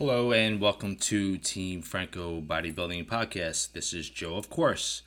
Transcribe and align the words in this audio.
Hello 0.00 0.32
and 0.32 0.62
welcome 0.62 0.96
to 0.96 1.36
Team 1.36 1.82
Franco 1.82 2.40
Bodybuilding 2.40 3.04
Podcast. 3.04 3.72
This 3.72 3.92
is 3.92 4.08
Joe, 4.08 4.36
of 4.36 4.48
course, 4.48 5.02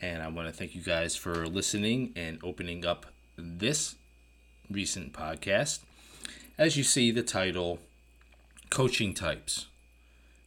and 0.00 0.22
I 0.22 0.28
want 0.28 0.48
to 0.48 0.54
thank 0.54 0.74
you 0.74 0.80
guys 0.80 1.14
for 1.14 1.46
listening 1.46 2.14
and 2.16 2.38
opening 2.42 2.86
up 2.86 3.04
this 3.36 3.96
recent 4.70 5.12
podcast. 5.12 5.80
As 6.56 6.78
you 6.78 6.82
see, 6.82 7.10
the 7.10 7.22
title 7.22 7.80
Coaching 8.70 9.12
Types 9.12 9.66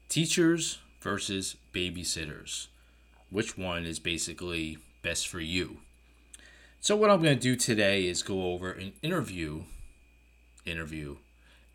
Teachers 0.09 0.79
versus 0.99 1.55
Babysitters. 1.71 2.69
Which 3.29 3.55
one 3.55 3.85
is 3.85 3.99
basically 3.99 4.79
best 5.03 5.27
for 5.27 5.39
you? 5.39 5.77
So, 6.79 6.95
what 6.95 7.11
I'm 7.11 7.21
going 7.21 7.37
to 7.37 7.39
do 7.39 7.55
today 7.55 8.07
is 8.07 8.23
go 8.23 8.51
over 8.51 8.71
an 8.71 8.93
interview, 9.03 9.65
interview, 10.65 11.17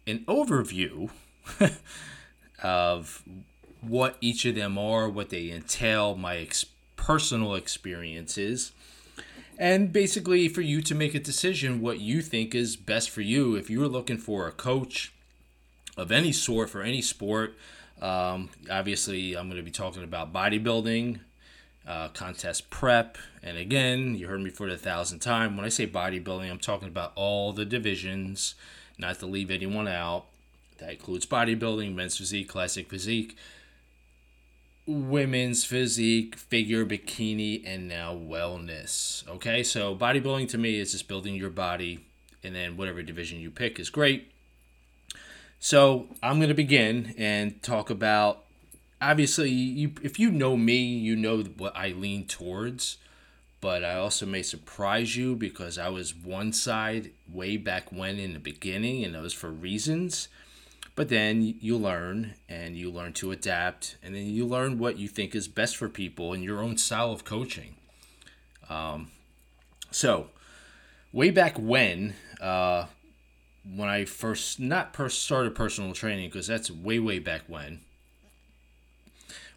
an 0.08 0.24
overview. 0.26 1.10
of 2.62 3.22
what 3.80 4.16
each 4.20 4.44
of 4.44 4.54
them 4.54 4.78
are, 4.78 5.08
what 5.08 5.30
they 5.30 5.50
entail, 5.50 6.16
my 6.16 6.36
ex- 6.36 6.66
personal 6.96 7.54
experiences, 7.54 8.72
and 9.58 9.92
basically 9.92 10.48
for 10.48 10.60
you 10.60 10.82
to 10.82 10.94
make 10.94 11.14
a 11.14 11.20
decision 11.20 11.80
what 11.80 12.00
you 12.00 12.20
think 12.20 12.54
is 12.54 12.76
best 12.76 13.10
for 13.10 13.20
you. 13.20 13.54
If 13.54 13.70
you're 13.70 13.88
looking 13.88 14.18
for 14.18 14.46
a 14.46 14.52
coach 14.52 15.12
of 15.96 16.12
any 16.12 16.32
sort 16.32 16.70
for 16.70 16.82
any 16.82 17.00
sport, 17.00 17.54
um, 18.02 18.50
obviously 18.70 19.36
I'm 19.36 19.48
going 19.48 19.56
to 19.56 19.62
be 19.62 19.70
talking 19.70 20.04
about 20.04 20.32
bodybuilding, 20.32 21.20
uh, 21.86 22.08
contest 22.08 22.68
prep, 22.68 23.16
and 23.42 23.56
again, 23.56 24.16
you 24.16 24.26
heard 24.26 24.40
me 24.40 24.50
for 24.50 24.68
the 24.68 24.76
thousandth 24.76 25.22
time. 25.22 25.56
When 25.56 25.64
I 25.64 25.70
say 25.70 25.86
bodybuilding, 25.86 26.50
I'm 26.50 26.58
talking 26.58 26.88
about 26.88 27.12
all 27.14 27.52
the 27.52 27.64
divisions, 27.64 28.56
not 28.98 29.20
to 29.20 29.26
leave 29.26 29.50
anyone 29.50 29.88
out. 29.88 30.26
That 30.78 30.92
includes 30.92 31.26
bodybuilding, 31.26 31.94
men's 31.94 32.18
physique, 32.18 32.48
classic 32.48 32.88
physique, 32.88 33.36
women's 34.86 35.64
physique, 35.64 36.36
figure, 36.36 36.84
bikini, 36.86 37.62
and 37.66 37.88
now 37.88 38.14
wellness. 38.14 39.26
Okay, 39.28 39.62
so 39.62 39.96
bodybuilding 39.96 40.48
to 40.50 40.58
me 40.58 40.78
is 40.78 40.92
just 40.92 41.08
building 41.08 41.34
your 41.34 41.50
body, 41.50 42.04
and 42.44 42.54
then 42.54 42.76
whatever 42.76 43.02
division 43.02 43.40
you 43.40 43.50
pick 43.50 43.80
is 43.80 43.90
great. 43.90 44.30
So 45.58 46.08
I'm 46.22 46.36
going 46.38 46.48
to 46.48 46.54
begin 46.54 47.14
and 47.18 47.60
talk 47.62 47.90
about. 47.90 48.44
Obviously, 49.00 49.50
you, 49.50 49.92
if 50.02 50.18
you 50.18 50.30
know 50.30 50.56
me, 50.56 50.76
you 50.76 51.16
know 51.16 51.42
what 51.42 51.76
I 51.76 51.88
lean 51.88 52.26
towards, 52.26 52.96
but 53.60 53.84
I 53.84 53.96
also 53.96 54.24
may 54.24 54.42
surprise 54.42 55.16
you 55.16 55.34
because 55.34 55.76
I 55.76 55.88
was 55.88 56.14
one 56.14 56.52
side 56.52 57.10
way 57.30 57.56
back 57.56 57.92
when 57.92 58.18
in 58.18 58.32
the 58.32 58.38
beginning, 58.38 59.04
and 59.04 59.14
that 59.14 59.22
was 59.22 59.34
for 59.34 59.50
reasons. 59.50 60.28
But 60.96 61.10
then 61.10 61.42
you 61.60 61.76
learn 61.76 62.34
and 62.48 62.74
you 62.74 62.90
learn 62.90 63.12
to 63.14 63.30
adapt, 63.30 63.96
and 64.02 64.14
then 64.14 64.24
you 64.24 64.46
learn 64.46 64.78
what 64.78 64.98
you 64.98 65.08
think 65.08 65.34
is 65.34 65.46
best 65.46 65.76
for 65.76 65.90
people 65.90 66.32
and 66.32 66.42
your 66.42 66.62
own 66.62 66.78
style 66.78 67.12
of 67.12 67.22
coaching. 67.22 67.76
Um, 68.70 69.10
so, 69.90 70.28
way 71.12 71.30
back 71.30 71.58
when, 71.58 72.14
uh, 72.40 72.86
when 73.74 73.90
I 73.90 74.06
first 74.06 74.58
not 74.58 74.96
first 74.96 75.22
started 75.22 75.54
personal 75.54 75.92
training, 75.92 76.30
because 76.30 76.46
that's 76.46 76.70
way 76.70 76.98
way 76.98 77.18
back 77.18 77.42
when. 77.46 77.80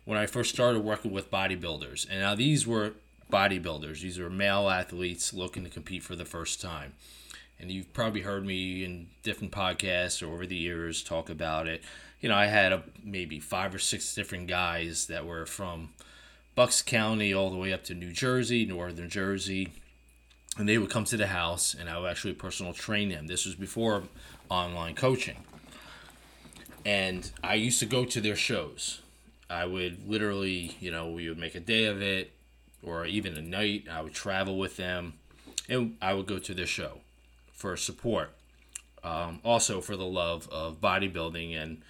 When 0.03 0.17
I 0.17 0.25
first 0.25 0.53
started 0.53 0.81
working 0.81 1.11
with 1.11 1.31
bodybuilders, 1.31 2.05
and 2.09 2.19
now 2.19 2.35
these 2.35 2.67
were 2.67 2.95
bodybuilders; 3.31 4.01
these 4.01 4.19
were 4.19 4.29
male 4.29 4.69
athletes 4.69 5.33
looking 5.33 5.63
to 5.63 5.69
compete 5.69 6.03
for 6.03 6.17
the 6.17 6.25
first 6.25 6.59
time 6.59 6.95
and 7.59 7.71
you've 7.71 7.91
probably 7.93 8.21
heard 8.21 8.45
me 8.45 8.83
in 8.83 9.07
different 9.23 9.51
podcasts 9.51 10.21
or 10.23 10.31
over 10.31 10.45
the 10.45 10.55
years 10.55 11.03
talk 11.03 11.29
about 11.29 11.67
it. 11.67 11.83
You 12.21 12.29
know, 12.29 12.35
I 12.35 12.45
had 12.45 12.71
a, 12.71 12.83
maybe 13.03 13.39
five 13.39 13.75
or 13.75 13.79
six 13.79 14.13
different 14.15 14.47
guys 14.47 15.07
that 15.07 15.25
were 15.25 15.45
from 15.45 15.89
Bucks 16.55 16.81
County 16.81 17.33
all 17.33 17.49
the 17.49 17.57
way 17.57 17.73
up 17.73 17.83
to 17.85 17.93
New 17.93 18.11
Jersey, 18.11 18.65
Northern 18.65 19.09
Jersey, 19.09 19.73
and 20.57 20.67
they 20.67 20.77
would 20.77 20.89
come 20.89 21.05
to 21.05 21.17
the 21.17 21.27
house, 21.27 21.73
and 21.73 21.89
I 21.89 21.99
would 21.99 22.09
actually 22.09 22.33
personal 22.33 22.73
train 22.73 23.09
them. 23.09 23.27
This 23.27 23.45
was 23.45 23.55
before 23.55 24.03
online 24.49 24.95
coaching, 24.95 25.37
and 26.85 27.29
I 27.43 27.55
used 27.55 27.79
to 27.79 27.85
go 27.85 28.05
to 28.05 28.21
their 28.21 28.35
shows. 28.35 29.01
I 29.49 29.65
would 29.65 30.07
literally, 30.07 30.75
you 30.79 30.91
know, 30.91 31.09
we 31.09 31.27
would 31.29 31.37
make 31.37 31.55
a 31.55 31.59
day 31.59 31.85
of 31.85 32.01
it, 32.01 32.31
or 32.83 33.05
even 33.05 33.35
a 33.35 33.41
night. 33.41 33.87
I 33.89 34.01
would 34.01 34.13
travel 34.13 34.57
with 34.57 34.77
them, 34.77 35.13
and 35.69 35.97
I 36.01 36.13
would 36.13 36.25
go 36.25 36.39
to 36.39 36.53
their 36.53 36.67
show 36.67 36.99
for 37.59 37.75
support. 37.75 38.31
Um, 39.03 39.39
also 39.43 39.81
for 39.81 39.95
the 39.95 40.05
love 40.05 40.47
of 40.49 40.81
bodybuilding 40.81 41.61
and 41.61 41.81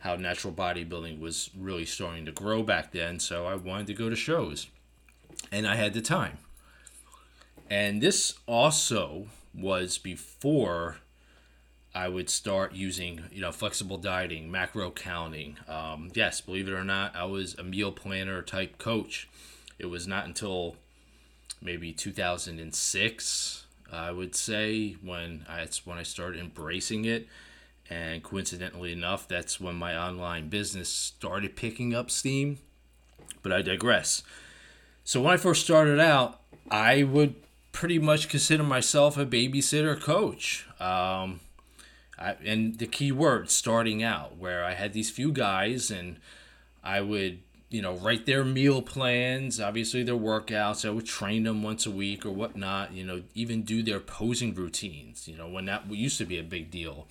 how 0.00 0.16
natural 0.16 0.52
bodybuilding 0.52 1.20
was 1.20 1.48
really 1.56 1.86
starting 1.86 2.26
to 2.26 2.32
grow 2.32 2.62
back 2.62 2.92
then. 2.92 3.20
So 3.20 3.46
I 3.46 3.54
wanted 3.54 3.86
to 3.86 3.94
go 3.94 4.10
to 4.10 4.16
shows, 4.16 4.66
and 5.50 5.66
I 5.66 5.76
had 5.76 5.94
the 5.94 6.00
time. 6.00 6.38
And 7.70 8.02
this 8.02 8.34
also 8.46 9.28
was 9.54 9.96
before 9.96 10.96
I 11.94 12.08
would 12.08 12.28
start 12.28 12.72
using, 12.72 13.22
you 13.30 13.40
know, 13.40 13.52
flexible 13.52 13.98
dieting, 13.98 14.50
macro 14.50 14.90
counting. 14.90 15.56
Um, 15.68 16.10
yes, 16.14 16.40
believe 16.40 16.68
it 16.68 16.72
or 16.72 16.84
not, 16.84 17.14
I 17.14 17.24
was 17.24 17.54
a 17.54 17.62
meal 17.62 17.92
planner 17.92 18.42
type 18.42 18.78
coach. 18.78 19.28
It 19.78 19.86
was 19.86 20.06
not 20.06 20.24
until 20.24 20.76
maybe 21.60 21.92
2006 21.92 23.66
I 23.92 24.10
would 24.10 24.34
say 24.34 24.96
when 25.02 25.44
I, 25.48 25.60
it's 25.60 25.86
when 25.86 25.98
I 25.98 26.02
started 26.02 26.40
embracing 26.40 27.04
it, 27.04 27.28
and 27.90 28.22
coincidentally 28.22 28.92
enough, 28.92 29.28
that's 29.28 29.60
when 29.60 29.74
my 29.74 29.96
online 29.96 30.48
business 30.48 30.88
started 30.88 31.56
picking 31.56 31.94
up 31.94 32.10
steam. 32.10 32.58
But 33.42 33.52
I 33.52 33.62
digress. 33.62 34.22
So 35.04 35.20
when 35.20 35.34
I 35.34 35.36
first 35.36 35.64
started 35.64 35.98
out, 35.98 36.40
I 36.70 37.02
would 37.02 37.34
pretty 37.72 37.98
much 37.98 38.28
consider 38.28 38.62
myself 38.62 39.18
a 39.18 39.26
babysitter 39.26 40.00
coach. 40.00 40.66
Um, 40.78 41.40
I, 42.18 42.36
and 42.44 42.78
the 42.78 42.86
key 42.86 43.10
word 43.10 43.50
starting 43.50 44.02
out, 44.02 44.36
where 44.36 44.64
I 44.64 44.74
had 44.74 44.92
these 44.92 45.10
few 45.10 45.32
guys 45.32 45.90
and 45.90 46.18
I 46.84 47.00
would 47.00 47.40
you 47.72 47.80
know, 47.80 47.94
write 47.94 48.26
their 48.26 48.44
meal 48.44 48.82
plans, 48.82 49.60
obviously 49.60 50.02
their 50.02 50.14
workouts. 50.14 50.86
I 50.86 50.90
would 50.90 51.06
train 51.06 51.44
them 51.44 51.62
once 51.62 51.86
a 51.86 51.90
week 51.90 52.26
or 52.26 52.30
whatnot, 52.30 52.92
you 52.92 53.04
know, 53.04 53.22
even 53.34 53.62
do 53.62 53.82
their 53.82 53.98
posing 53.98 54.54
routines, 54.54 55.26
you 55.26 55.36
know, 55.36 55.48
when 55.48 55.64
that 55.64 55.90
used 55.90 56.18
to 56.18 56.26
be 56.26 56.38
a 56.38 56.42
big 56.42 56.70
deal. 56.70 57.06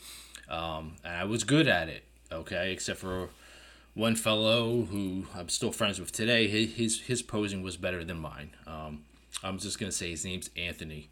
Um, 0.50 0.98
and 1.04 1.16
I 1.16 1.24
was 1.24 1.44
good 1.44 1.68
at 1.68 1.90
it, 1.90 2.04
okay, 2.32 2.72
except 2.72 3.00
for 3.00 3.30
one 3.96 4.16
fellow 4.16 4.84
who 4.84 5.26
I'm 5.36 5.50
still 5.50 5.72
friends 5.72 6.00
with 6.00 6.12
today. 6.12 6.48
His, 6.48 7.02
his 7.02 7.22
posing 7.24 7.64
was 7.64 7.76
better 7.76 8.04
than 8.04 8.20
mine. 8.20 8.52
Um, 8.68 9.06
I'm 9.44 9.58
just 9.58 9.80
to 9.80 9.92
say 9.92 10.12
his 10.12 10.24
name's 10.24 10.52
Anthony. 10.56 11.10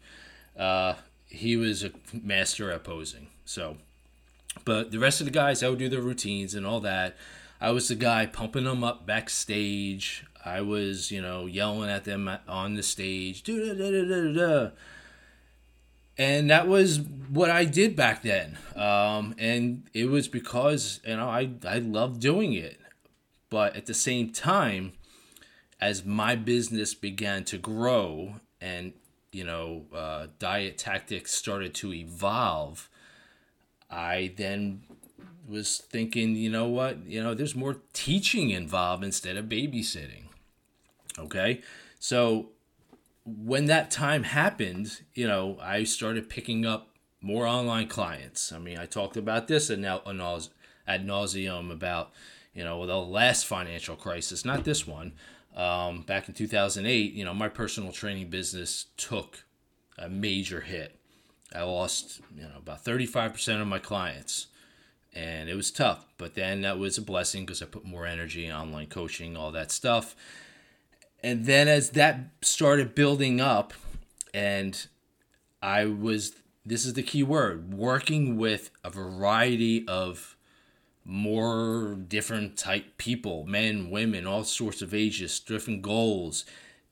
Uh, 0.56 0.94
he 1.26 1.56
was 1.56 1.82
a 1.82 1.90
master 2.12 2.70
at 2.70 2.84
posing. 2.84 3.28
So, 3.44 3.78
but 4.64 4.92
the 4.92 4.98
rest 4.98 5.20
of 5.20 5.24
the 5.24 5.32
guys, 5.32 5.62
I 5.62 5.68
would 5.68 5.78
do 5.78 5.88
their 5.88 6.00
routines 6.00 6.54
and 6.54 6.64
all 6.64 6.80
that. 6.80 7.16
I 7.60 7.70
was 7.72 7.88
the 7.88 7.94
guy 7.94 8.26
pumping 8.26 8.64
them 8.64 8.82
up 8.82 9.06
backstage. 9.06 10.24
I 10.44 10.62
was, 10.62 11.10
you 11.10 11.20
know, 11.20 11.44
yelling 11.46 11.90
at 11.90 12.04
them 12.04 12.30
on 12.48 12.74
the 12.74 12.82
stage. 12.82 13.46
And 16.16 16.50
that 16.50 16.66
was 16.66 17.00
what 17.00 17.50
I 17.50 17.64
did 17.64 17.96
back 17.96 18.22
then. 18.22 18.58
Um, 18.74 19.34
and 19.38 19.88
it 19.92 20.06
was 20.06 20.28
because, 20.28 21.00
you 21.06 21.16
know, 21.16 21.28
I, 21.28 21.50
I 21.66 21.78
loved 21.78 22.20
doing 22.20 22.54
it. 22.54 22.78
But 23.50 23.76
at 23.76 23.86
the 23.86 23.94
same 23.94 24.32
time, 24.32 24.92
as 25.80 26.04
my 26.04 26.36
business 26.36 26.94
began 26.94 27.44
to 27.44 27.58
grow 27.58 28.34
and, 28.60 28.92
you 29.32 29.44
know, 29.44 29.86
uh, 29.94 30.28
diet 30.38 30.78
tactics 30.78 31.32
started 31.32 31.74
to 31.74 31.92
evolve, 31.92 32.88
I 33.90 34.32
then 34.36 34.82
was 35.48 35.78
thinking, 35.78 36.36
you 36.36 36.50
know 36.50 36.68
what, 36.68 37.04
you 37.06 37.22
know, 37.22 37.34
there's 37.34 37.56
more 37.56 37.78
teaching 37.92 38.50
involved 38.50 39.04
instead 39.04 39.36
of 39.36 39.46
babysitting. 39.46 40.24
Okay, 41.18 41.60
so 41.98 42.50
when 43.24 43.66
that 43.66 43.90
time 43.90 44.22
happened, 44.22 45.00
you 45.14 45.26
know, 45.26 45.58
I 45.60 45.84
started 45.84 46.30
picking 46.30 46.64
up 46.64 46.88
more 47.20 47.46
online 47.46 47.88
clients. 47.88 48.52
I 48.52 48.58
mean, 48.58 48.78
I 48.78 48.86
talked 48.86 49.16
about 49.16 49.48
this 49.48 49.70
and 49.70 49.82
now 49.82 50.02
ad 50.86 51.06
nauseum 51.06 51.70
about, 51.70 52.12
you 52.54 52.64
know, 52.64 52.86
the 52.86 52.96
last 52.96 53.46
financial 53.46 53.96
crisis, 53.96 54.44
not 54.44 54.64
this 54.64 54.86
one. 54.86 55.12
Um, 55.54 56.02
back 56.02 56.28
in 56.28 56.34
2008, 56.34 57.12
you 57.12 57.24
know, 57.24 57.34
my 57.34 57.48
personal 57.48 57.92
training 57.92 58.30
business 58.30 58.86
took 58.96 59.44
a 59.98 60.08
major 60.08 60.60
hit. 60.60 60.96
I 61.54 61.62
lost, 61.62 62.20
you 62.36 62.44
know, 62.44 62.58
about 62.58 62.84
35% 62.84 63.60
of 63.60 63.66
my 63.66 63.80
clients 63.80 64.46
and 65.12 65.48
it 65.48 65.54
was 65.54 65.70
tough. 65.70 66.06
But 66.18 66.34
then 66.34 66.62
that 66.62 66.78
was 66.78 66.98
a 66.98 67.02
blessing 67.02 67.44
because 67.44 67.62
I 67.62 67.66
put 67.66 67.84
more 67.84 68.06
energy 68.06 68.50
online 68.50 68.86
coaching, 68.86 69.36
all 69.36 69.52
that 69.52 69.70
stuff. 69.70 70.14
And 71.22 71.46
then 71.46 71.68
as 71.68 71.90
that 71.90 72.30
started 72.42 72.94
building 72.94 73.40
up, 73.40 73.74
and 74.32 74.86
I 75.62 75.84
was 75.84 76.34
this 76.64 76.84
is 76.84 76.92
the 76.94 77.02
key 77.02 77.22
word 77.22 77.72
working 77.72 78.36
with 78.36 78.70
a 78.84 78.90
variety 78.90 79.86
of 79.88 80.36
more 81.04 81.96
different 82.06 82.56
type 82.56 82.96
people, 82.98 83.44
men, 83.44 83.90
women, 83.90 84.26
all 84.26 84.44
sorts 84.44 84.82
of 84.82 84.94
ages, 84.94 85.40
different 85.40 85.82
goals, 85.82 86.44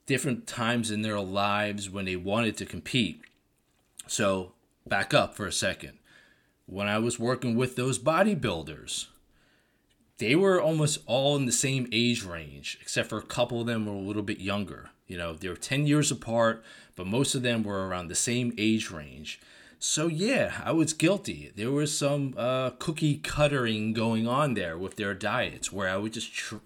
different 0.07 0.47
times 0.47 0.91
in 0.91 1.03
their 1.03 1.21
lives 1.21 1.91
when 1.91 2.07
they 2.07 2.17
wanted 2.17 2.57
to 2.57 2.65
compete. 2.65 3.21
So, 4.07 4.53
back 4.87 5.13
up 5.13 5.37
for 5.37 5.47
a 5.47 5.53
second. 5.53 5.99
When 6.71 6.87
I 6.87 6.99
was 6.99 7.19
working 7.19 7.57
with 7.57 7.77
those 7.77 7.99
bodybuilders, 7.99 9.07
they 10.19 10.37
were 10.37 10.61
almost 10.61 10.99
all 11.07 11.35
in 11.35 11.47
the 11.47 11.53
same 11.53 11.89
age 11.93 12.25
range, 12.25 12.77
except 12.83 13.09
for 13.09 13.17
a 13.17 13.23
couple 13.23 13.63
of 13.63 13.67
them 13.67 13.87
were 13.87 13.93
a 13.95 13.97
little 13.97 14.23
bit 14.23 14.39
younger. 14.39 14.91
You 15.07 15.17
know, 15.17 15.33
they 15.33 15.49
were 15.49 15.57
10 15.57 15.87
years 15.87 16.11
apart, 16.11 16.63
but 16.95 17.07
most 17.07 17.35
of 17.35 17.41
them 17.41 17.63
were 17.63 17.89
around 17.89 18.09
the 18.09 18.15
same 18.15 18.53
age 18.59 18.91
range. 18.91 19.41
So 19.79 20.09
yeah, 20.09 20.61
I 20.63 20.73
was 20.73 20.93
guilty. 20.93 21.53
There 21.57 21.71
was 21.71 21.97
some 21.97 22.35
uh, 22.37 22.71
cookie 22.79 23.17
cuttering 23.17 23.95
going 23.95 24.29
on 24.29 24.53
there 24.53 24.77
with 24.77 24.97
their 24.97 25.15
diets, 25.15 25.73
where 25.73 25.89
I 25.89 25.97
would 25.97 26.13
just, 26.13 26.35
tr- 26.35 26.57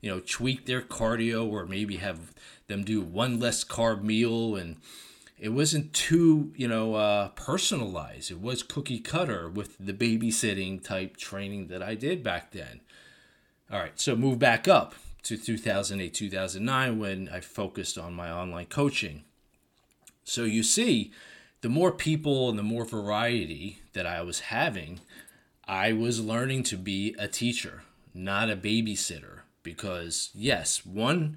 you 0.00 0.08
know, 0.08 0.20
tweak 0.20 0.66
their 0.66 0.82
cardio, 0.82 1.50
or 1.50 1.66
maybe 1.66 1.96
have 1.96 2.32
them 2.68 2.84
do 2.84 3.00
one 3.00 3.40
less 3.40 3.64
carb 3.64 4.04
meal, 4.04 4.54
and 4.54 4.76
it 5.38 5.50
wasn't 5.50 5.92
too, 5.92 6.52
you 6.56 6.66
know, 6.66 6.94
uh, 6.94 7.28
personalized. 7.28 8.30
It 8.30 8.40
was 8.40 8.62
cookie 8.62 8.98
cutter 8.98 9.48
with 9.48 9.76
the 9.78 9.92
babysitting 9.92 10.82
type 10.82 11.16
training 11.16 11.68
that 11.68 11.82
I 11.82 11.94
did 11.94 12.22
back 12.22 12.50
then. 12.50 12.80
All 13.70 13.78
right, 13.78 13.98
so 14.00 14.16
move 14.16 14.38
back 14.38 14.66
up 14.66 14.94
to 15.24 15.36
2008, 15.36 16.12
2009 16.12 16.98
when 16.98 17.28
I 17.28 17.40
focused 17.40 17.98
on 17.98 18.14
my 18.14 18.30
online 18.30 18.66
coaching. 18.66 19.24
So 20.24 20.44
you 20.44 20.62
see 20.62 21.12
the 21.60 21.68
more 21.68 21.92
people 21.92 22.48
and 22.48 22.58
the 22.58 22.62
more 22.62 22.84
variety 22.84 23.78
that 23.92 24.06
I 24.06 24.22
was 24.22 24.40
having, 24.40 25.00
I 25.66 25.92
was 25.92 26.24
learning 26.24 26.62
to 26.64 26.76
be 26.76 27.14
a 27.18 27.28
teacher, 27.28 27.82
not 28.14 28.50
a 28.50 28.56
babysitter. 28.56 29.40
Because, 29.62 30.30
yes, 30.34 30.86
one, 30.86 31.36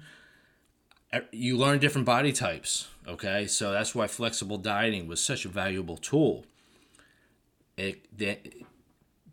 you 1.30 1.56
learn 1.56 1.78
different 1.78 2.06
body 2.06 2.32
types, 2.32 2.88
okay? 3.06 3.46
So 3.46 3.72
that's 3.72 3.94
why 3.94 4.06
flexible 4.06 4.58
dieting 4.58 5.06
was 5.06 5.22
such 5.22 5.44
a 5.44 5.48
valuable 5.48 5.96
tool. 5.96 6.46
It, 7.76 8.06
that, 8.18 8.46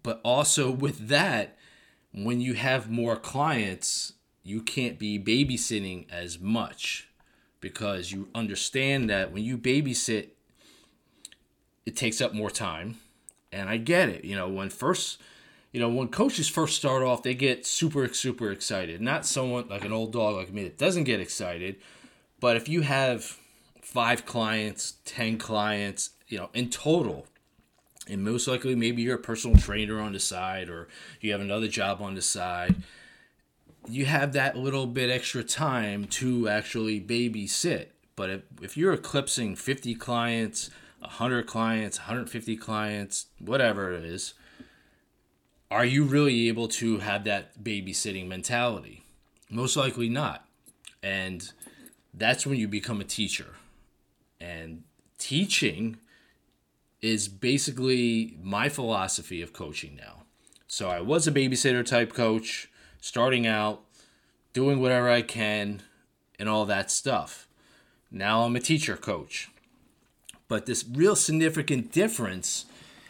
but 0.04 0.20
also 0.24 0.72
with 0.72 1.08
that, 1.08 1.58
when 2.14 2.42
you 2.42 2.54
have 2.56 2.90
more 2.90 3.16
clients, 3.16 4.14
you 4.44 4.62
can't 4.62 4.98
be 4.98 5.20
babysitting 5.20 6.10
as 6.12 6.40
much 6.40 7.10
because 7.62 8.12
you 8.12 8.30
understand 8.34 9.10
that 9.10 9.32
when 9.32 9.44
you 9.44 9.58
babysit 9.58 10.30
it 11.90 11.96
takes 11.96 12.22
up 12.22 12.34
more 12.36 12.52
time. 12.52 12.98
And 13.52 13.68
I 13.68 13.78
get 13.78 14.10
it. 14.10 14.24
You 14.24 14.36
know, 14.36 14.48
when 14.48 14.70
first, 14.70 15.20
you 15.72 15.80
know, 15.80 15.90
when 15.90 16.08
coaches 16.08 16.50
first 16.50 16.76
start 16.76 17.04
off, 17.04 17.24
they 17.24 17.36
get 17.36 17.66
super, 17.66 18.08
super 18.14 18.52
excited. 18.52 19.02
Not 19.02 19.26
someone 19.26 19.68
like 19.68 19.86
an 19.86 19.94
old 19.94 20.12
dog 20.12 20.36
like 20.36 20.52
me 20.52 20.64
that 20.64 20.78
doesn't 20.78 21.04
get 21.04 21.20
excited. 21.20 21.76
But 22.40 22.56
if 22.56 22.68
you 22.68 22.82
have 22.82 23.38
five 23.82 24.26
clients, 24.26 24.96
10 25.06 25.38
clients, 25.38 26.12
you 26.28 26.38
know, 26.38 26.50
in 26.54 26.70
total, 26.70 27.28
and 28.08 28.24
most 28.24 28.48
likely 28.48 28.76
maybe 28.76 29.04
you're 29.04 29.18
a 29.18 29.22
personal 29.22 29.58
trainer 29.58 30.00
on 30.00 30.14
the 30.14 30.20
side 30.20 30.70
or 30.70 30.88
you 31.22 31.32
have 31.32 31.42
another 31.42 31.68
job 31.68 32.02
on 32.02 32.16
the 32.16 32.22
side, 32.22 32.76
you 33.88 34.06
have 34.06 34.34
that 34.34 34.58
little 34.58 34.88
bit 34.88 35.10
extra 35.10 35.44
time 35.44 36.06
to 36.06 36.50
actually 36.50 37.00
babysit. 37.00 37.88
But 38.16 38.30
if, 38.30 38.42
if 38.62 38.78
you're 38.78 38.94
eclipsing 38.94 39.56
50 39.56 39.96
clients, 39.96 40.72
100 41.00 41.46
clients, 41.46 42.00
150 42.00 42.58
clients, 42.58 43.28
whatever 43.40 43.94
it 43.94 44.04
is, 44.04 44.34
are 45.72 45.86
you 45.86 46.04
really 46.04 46.48
able 46.48 46.68
to 46.68 47.00
have 47.00 47.24
that 47.26 47.64
babysitting 47.64 48.28
mentality? 48.28 49.04
Most 49.50 49.76
likely 49.76 50.10
not. 50.10 50.46
And 51.04 51.52
that's 52.14 52.46
when 52.46 52.58
you 52.58 52.68
become 52.68 53.00
a 53.00 53.06
teacher. 53.06 53.56
And 54.42 54.84
teaching 55.18 55.98
is 57.02 57.28
basically 57.28 58.38
my 58.42 58.70
philosophy 58.70 59.42
of 59.42 59.54
coaching 59.54 59.96
now. 59.96 60.24
So 60.68 60.90
I 60.90 61.02
was 61.02 61.28
a 61.28 61.32
babysitter 61.32 61.86
type 61.86 62.14
coach, 62.14 62.70
starting 63.00 63.48
out, 63.48 63.82
doing 64.54 64.82
whatever 64.82 65.10
I 65.10 65.22
can, 65.22 65.82
and 66.38 66.50
all 66.50 66.66
that 66.66 66.92
stuff. 66.92 67.48
Now 68.12 68.42
I'm 68.42 68.56
a 68.56 68.60
teacher 68.60 68.98
coach. 68.98 69.50
But 70.48 70.66
this 70.66 70.86
real 70.92 71.16
significant 71.16 71.92
difference, 71.92 72.66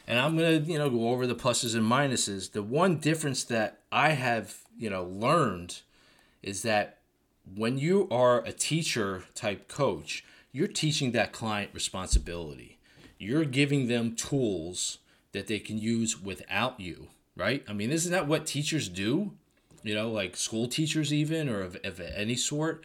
and 0.10 0.18
I'm 0.18 0.36
gonna 0.36 0.58
you 0.58 0.78
know 0.78 0.90
go 0.90 1.10
over 1.10 1.26
the 1.28 1.36
pluses 1.36 1.76
and 1.76 1.90
minuses. 1.90 2.52
The 2.52 2.64
one 2.64 2.98
difference 2.98 3.44
that 3.46 3.80
I 3.92 4.10
have 4.10 4.58
you 4.78 4.90
know 4.90 5.04
learned 5.06 5.82
is 6.42 6.64
that 6.64 6.98
when 7.56 7.78
you 7.78 8.08
are 8.12 8.44
a 8.44 8.52
teacher 8.52 9.24
type 9.36 9.68
coach, 9.70 10.26
you're 10.52 10.68
teaching 10.68 11.12
that 11.12 11.32
client 11.32 11.72
responsibility. 11.74 12.80
You're 13.20 13.46
giving 13.46 13.88
them 13.88 14.16
tools 14.16 14.98
that 15.32 15.48
they 15.48 15.60
can 15.60 15.78
use 15.78 16.22
without 16.22 16.80
you, 16.80 17.10
right? 17.36 17.64
I 17.68 17.74
mean, 17.74 17.92
isn't 17.92 18.12
that 18.12 18.28
what 18.28 18.46
teachers 18.46 18.90
do? 18.90 19.34
You 19.84 19.94
know, 19.94 20.10
like 20.10 20.36
school 20.36 20.68
teachers, 20.68 21.14
even 21.14 21.50
or 21.50 21.62
of, 21.62 21.78
of 21.84 22.00
any 22.00 22.36
sort. 22.36 22.84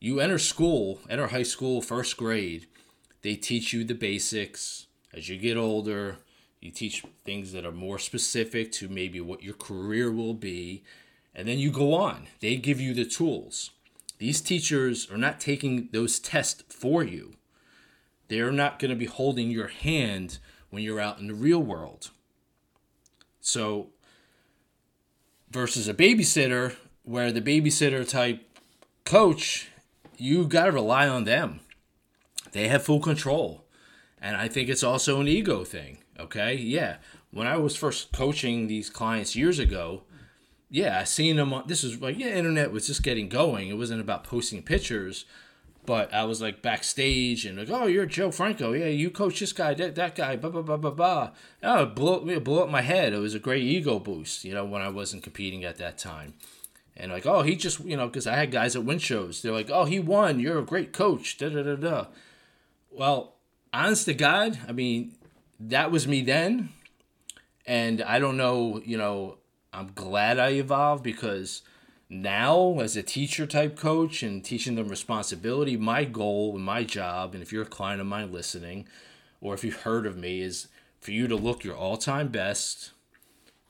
You 0.00 0.20
enter 0.20 0.38
school, 0.38 1.00
enter 1.08 1.28
high 1.28 1.42
school, 1.42 1.80
first 1.80 2.16
grade, 2.16 2.66
they 3.22 3.34
teach 3.34 3.72
you 3.72 3.84
the 3.84 3.94
basics. 3.94 4.86
As 5.14 5.28
you 5.28 5.38
get 5.38 5.56
older, 5.56 6.18
you 6.66 6.72
teach 6.72 7.04
things 7.24 7.52
that 7.52 7.64
are 7.64 7.72
more 7.72 7.98
specific 7.98 8.70
to 8.72 8.88
maybe 8.88 9.20
what 9.20 9.42
your 9.42 9.54
career 9.54 10.12
will 10.12 10.34
be. 10.34 10.82
And 11.34 11.48
then 11.48 11.58
you 11.58 11.70
go 11.70 11.94
on. 11.94 12.28
They 12.40 12.56
give 12.56 12.80
you 12.80 12.92
the 12.92 13.04
tools. 13.04 13.70
These 14.18 14.40
teachers 14.40 15.10
are 15.10 15.18
not 15.18 15.40
taking 15.40 15.88
those 15.92 16.18
tests 16.18 16.64
for 16.68 17.02
you. 17.02 17.34
They're 18.28 18.52
not 18.52 18.78
going 18.78 18.90
to 18.90 18.96
be 18.96 19.06
holding 19.06 19.50
your 19.50 19.68
hand 19.68 20.38
when 20.70 20.82
you're 20.82 21.00
out 21.00 21.18
in 21.18 21.28
the 21.28 21.34
real 21.34 21.62
world. 21.62 22.10
So, 23.40 23.88
versus 25.50 25.88
a 25.88 25.94
babysitter, 25.94 26.74
where 27.04 27.30
the 27.30 27.40
babysitter 27.40 28.08
type 28.08 28.42
coach, 29.04 29.68
you 30.18 30.46
got 30.46 30.64
to 30.64 30.72
rely 30.72 31.06
on 31.06 31.24
them 31.24 31.60
they 32.56 32.68
have 32.68 32.84
full 32.84 33.00
control. 33.00 33.64
And 34.20 34.36
I 34.36 34.48
think 34.48 34.68
it's 34.68 34.82
also 34.82 35.20
an 35.20 35.28
ego 35.28 35.62
thing. 35.62 35.98
Okay. 36.18 36.54
Yeah. 36.54 36.96
When 37.30 37.46
I 37.46 37.56
was 37.56 37.76
first 37.76 38.12
coaching 38.12 38.66
these 38.66 38.88
clients 38.90 39.36
years 39.36 39.58
ago, 39.58 40.02
yeah, 40.70 41.00
I 41.00 41.04
seen 41.04 41.36
them 41.36 41.52
on 41.52 41.64
this 41.66 41.82
was 41.82 42.00
like, 42.00 42.18
yeah, 42.18 42.28
internet 42.28 42.72
was 42.72 42.86
just 42.86 43.02
getting 43.02 43.28
going. 43.28 43.68
It 43.68 43.76
wasn't 43.76 44.00
about 44.00 44.24
posting 44.24 44.62
pictures, 44.62 45.24
but 45.84 46.12
I 46.12 46.24
was 46.24 46.40
like 46.40 46.62
backstage 46.62 47.46
and 47.46 47.58
like, 47.58 47.70
oh, 47.70 47.86
you're 47.86 48.06
Joe 48.06 48.30
Franco. 48.30 48.72
Yeah, 48.72 48.86
you 48.86 49.10
coach 49.10 49.38
this 49.38 49.52
guy, 49.52 49.74
that, 49.74 49.94
that 49.94 50.16
guy, 50.16 50.36
blah, 50.36 50.50
blah, 50.50 50.62
blah, 50.62 50.76
blah, 50.76 50.90
blah. 50.90 51.30
Oh, 51.62 51.82
it 51.84 51.94
blew, 51.94 52.28
it 52.28 52.42
blew 52.42 52.62
up 52.62 52.68
my 52.68 52.82
head. 52.82 53.12
It 53.12 53.18
was 53.18 53.34
a 53.34 53.38
great 53.38 53.62
ego 53.62 53.98
boost, 53.98 54.44
you 54.44 54.54
know, 54.54 54.64
when 54.64 54.82
I 54.82 54.88
wasn't 54.88 55.22
competing 55.22 55.64
at 55.64 55.76
that 55.78 55.98
time. 55.98 56.34
And 56.96 57.12
like, 57.12 57.26
oh, 57.26 57.42
he 57.42 57.56
just, 57.56 57.80
you 57.80 57.96
know, 57.96 58.06
because 58.06 58.26
I 58.26 58.34
had 58.36 58.50
guys 58.50 58.74
at 58.74 58.84
win 58.84 58.98
shows. 58.98 59.42
They're 59.42 59.52
like, 59.52 59.70
oh, 59.70 59.84
he 59.84 60.00
won. 60.00 60.40
You're 60.40 60.58
a 60.58 60.64
great 60.64 60.92
coach. 60.92 61.38
Da 61.38 61.50
da 61.50 61.62
da 61.62 61.76
da. 61.76 62.06
Well, 62.90 63.34
honest 63.72 64.06
to 64.06 64.14
God, 64.14 64.58
I 64.66 64.72
mean, 64.72 65.14
that 65.60 65.90
was 65.90 66.06
me 66.06 66.22
then. 66.22 66.70
And 67.66 68.02
I 68.02 68.18
don't 68.18 68.36
know, 68.36 68.80
you 68.84 68.96
know, 68.96 69.38
I'm 69.72 69.90
glad 69.94 70.38
I 70.38 70.50
evolved 70.50 71.02
because 71.02 71.62
now, 72.08 72.78
as 72.78 72.96
a 72.96 73.02
teacher 73.02 73.46
type 73.46 73.76
coach 73.76 74.22
and 74.22 74.44
teaching 74.44 74.76
them 74.76 74.88
responsibility, 74.88 75.76
my 75.76 76.04
goal 76.04 76.54
and 76.54 76.64
my 76.64 76.84
job, 76.84 77.34
and 77.34 77.42
if 77.42 77.52
you're 77.52 77.64
a 77.64 77.66
client 77.66 78.00
of 78.00 78.06
mine 78.06 78.32
listening, 78.32 78.86
or 79.40 79.54
if 79.54 79.64
you've 79.64 79.82
heard 79.82 80.06
of 80.06 80.16
me, 80.16 80.40
is 80.40 80.68
for 81.00 81.10
you 81.10 81.26
to 81.26 81.34
look 81.34 81.64
your 81.64 81.74
all 81.74 81.96
time 81.96 82.28
best, 82.28 82.92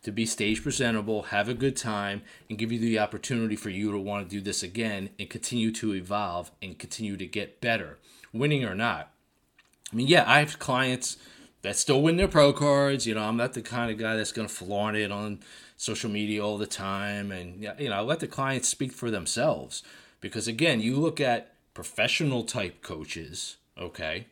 to 0.03 0.13
be 0.13 0.27
stage 0.27 0.63
presentable, 0.63 1.25
have 1.25 1.49
a 1.49 1.55
good 1.55 1.77
time, 1.77 2.23
and 2.49 2.59
give 2.59 2.71
you 2.71 2.79
the 2.79 2.99
opportunity 2.99 3.57
for 3.57 3.71
you 3.71 3.91
to 3.91 3.99
want 3.99 4.29
to 4.29 4.37
do 4.37 4.43
this 4.43 4.63
again 4.63 5.11
and 5.19 5.31
continue 5.31 5.73
to 5.73 5.95
evolve 5.95 6.51
and 6.61 6.79
continue 6.79 7.17
to 7.17 7.27
get 7.27 7.63
better, 7.63 7.99
winning 8.35 8.65
or 8.65 8.75
not. 8.75 9.11
I 9.93 9.97
mean, 9.97 10.07
yeah, 10.09 10.25
I 10.27 10.41
have 10.41 10.59
clients 10.59 11.17
that 11.67 11.77
still 11.77 12.01
win 12.01 12.17
their 12.17 12.29
pro 12.29 12.53
cards. 12.53 13.09
You 13.09 13.15
know, 13.17 13.25
I'm 13.25 13.37
not 13.37 13.55
the 13.55 13.61
kind 13.61 13.91
of 13.91 13.99
guy 13.99 14.15
that's 14.15 14.31
going 14.31 14.47
to 14.47 14.55
flaunt 14.55 14.97
it 14.97 15.11
on 15.11 15.41
social 15.77 16.09
media 16.09 16.45
all 16.45 16.59
the 16.59 16.67
time. 16.67 17.33
And, 17.33 17.61
you 17.61 17.89
know, 17.89 17.97
I 17.97 18.01
let 18.03 18.21
the 18.21 18.29
clients 18.29 18.69
speak 18.69 18.93
for 18.93 19.11
themselves. 19.11 19.83
Because, 20.21 20.47
again, 20.47 20.81
you 20.81 20.95
look 20.95 21.21
at 21.21 21.55
professional 21.75 22.45
type 22.45 22.83
coaches, 22.83 23.57
okay, 23.77 24.29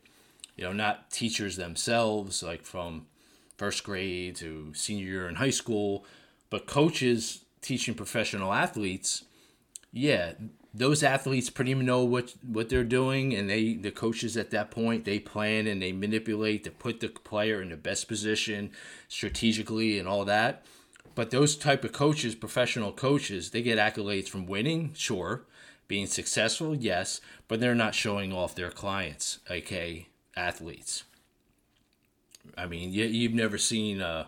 you 0.57 0.63
know, 0.63 0.73
not 0.73 1.11
teachers 1.11 1.57
themselves, 1.57 2.41
like 2.41 2.63
from 2.63 3.07
first 3.57 3.83
grade 3.83 4.37
to 4.37 4.73
senior 4.73 5.05
year 5.05 5.29
in 5.29 5.35
high 5.35 5.51
school, 5.51 6.07
but 6.51 6.69
coaches 6.69 7.45
teaching 7.61 7.95
professional 7.95 8.53
athletes, 8.53 9.25
yeah, 9.93 10.35
those 10.75 11.03
athletes 11.05 11.51
pretty 11.51 11.75
much 11.75 11.85
know 11.85 12.05
what 12.05 12.35
what 12.43 12.69
they're 12.69 12.83
doing 12.83 13.33
and 13.33 13.49
they 13.49 13.75
the 13.75 13.91
coaches 13.93 14.37
at 14.37 14.51
that 14.51 14.71
point 14.71 15.05
they 15.05 15.19
plan 15.21 15.67
and 15.67 15.81
they 15.81 15.93
manipulate 15.93 16.65
to 16.65 16.71
put 16.71 17.01
the 17.01 17.09
player 17.09 17.63
in 17.63 17.69
the 17.71 17.77
best 17.77 18.09
position 18.09 18.71
strategically 19.09 19.99
and 19.99 20.09
all 20.09 20.25
that 20.25 20.65
But 21.15 21.31
those 21.31 21.57
type 21.57 21.85
of 21.85 21.93
coaches, 21.93 22.35
professional 22.35 22.93
coaches, 22.93 23.51
they 23.51 23.63
get 23.63 23.79
accolades 23.79 24.29
from 24.29 24.47
winning, 24.47 24.93
sure, 24.95 25.43
being 25.87 26.07
successful, 26.07 26.75
yes, 26.75 27.21
but 27.47 27.61
they're 27.61 27.75
not 27.75 27.95
showing 27.95 28.33
off 28.33 28.55
their 28.55 28.71
clients, 28.71 29.39
aka 29.49 30.09
athletes. 30.37 31.05
I 32.57 32.67
mean, 32.67 32.93
you, 32.93 33.05
you've 33.05 33.35
never 33.35 33.59
seen. 33.59 34.01
Uh, 34.01 34.27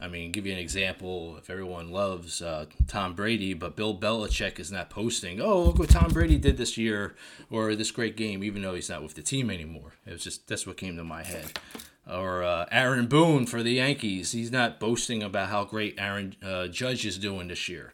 I 0.00 0.08
mean, 0.08 0.32
give 0.32 0.46
you 0.46 0.52
an 0.52 0.58
example. 0.58 1.36
If 1.36 1.50
everyone 1.50 1.90
loves 1.90 2.40
uh, 2.40 2.66
Tom 2.86 3.14
Brady, 3.14 3.52
but 3.52 3.76
Bill 3.76 3.96
Belichick 3.96 4.58
is 4.58 4.72
not 4.72 4.88
posting, 4.88 5.40
"Oh, 5.40 5.62
look 5.62 5.78
what 5.78 5.90
Tom 5.90 6.10
Brady 6.10 6.38
did 6.38 6.56
this 6.56 6.78
year," 6.78 7.16
or 7.50 7.74
this 7.74 7.90
great 7.90 8.16
game, 8.16 8.42
even 8.42 8.62
though 8.62 8.74
he's 8.74 8.88
not 8.88 9.02
with 9.02 9.14
the 9.14 9.22
team 9.22 9.50
anymore. 9.50 9.92
It 10.06 10.12
was 10.12 10.24
just 10.24 10.48
that's 10.48 10.66
what 10.66 10.78
came 10.78 10.96
to 10.96 11.04
my 11.04 11.22
head. 11.22 11.58
Or 12.10 12.42
uh, 12.42 12.66
Aaron 12.72 13.06
Boone 13.06 13.46
for 13.46 13.62
the 13.62 13.72
Yankees, 13.72 14.32
he's 14.32 14.50
not 14.50 14.80
boasting 14.80 15.22
about 15.22 15.50
how 15.50 15.64
great 15.64 15.94
Aaron 15.98 16.34
uh, 16.42 16.66
Judge 16.68 17.04
is 17.04 17.18
doing 17.18 17.48
this 17.48 17.68
year. 17.68 17.92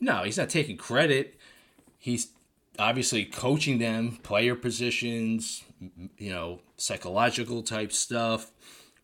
No, 0.00 0.22
he's 0.22 0.38
not 0.38 0.48
taking 0.48 0.76
credit. 0.76 1.34
He's 1.98 2.28
obviously 2.78 3.24
coaching 3.24 3.78
them, 3.78 4.18
player 4.22 4.54
positions, 4.54 5.64
you 6.16 6.30
know, 6.30 6.60
psychological 6.76 7.62
type 7.62 7.92
stuff, 7.92 8.52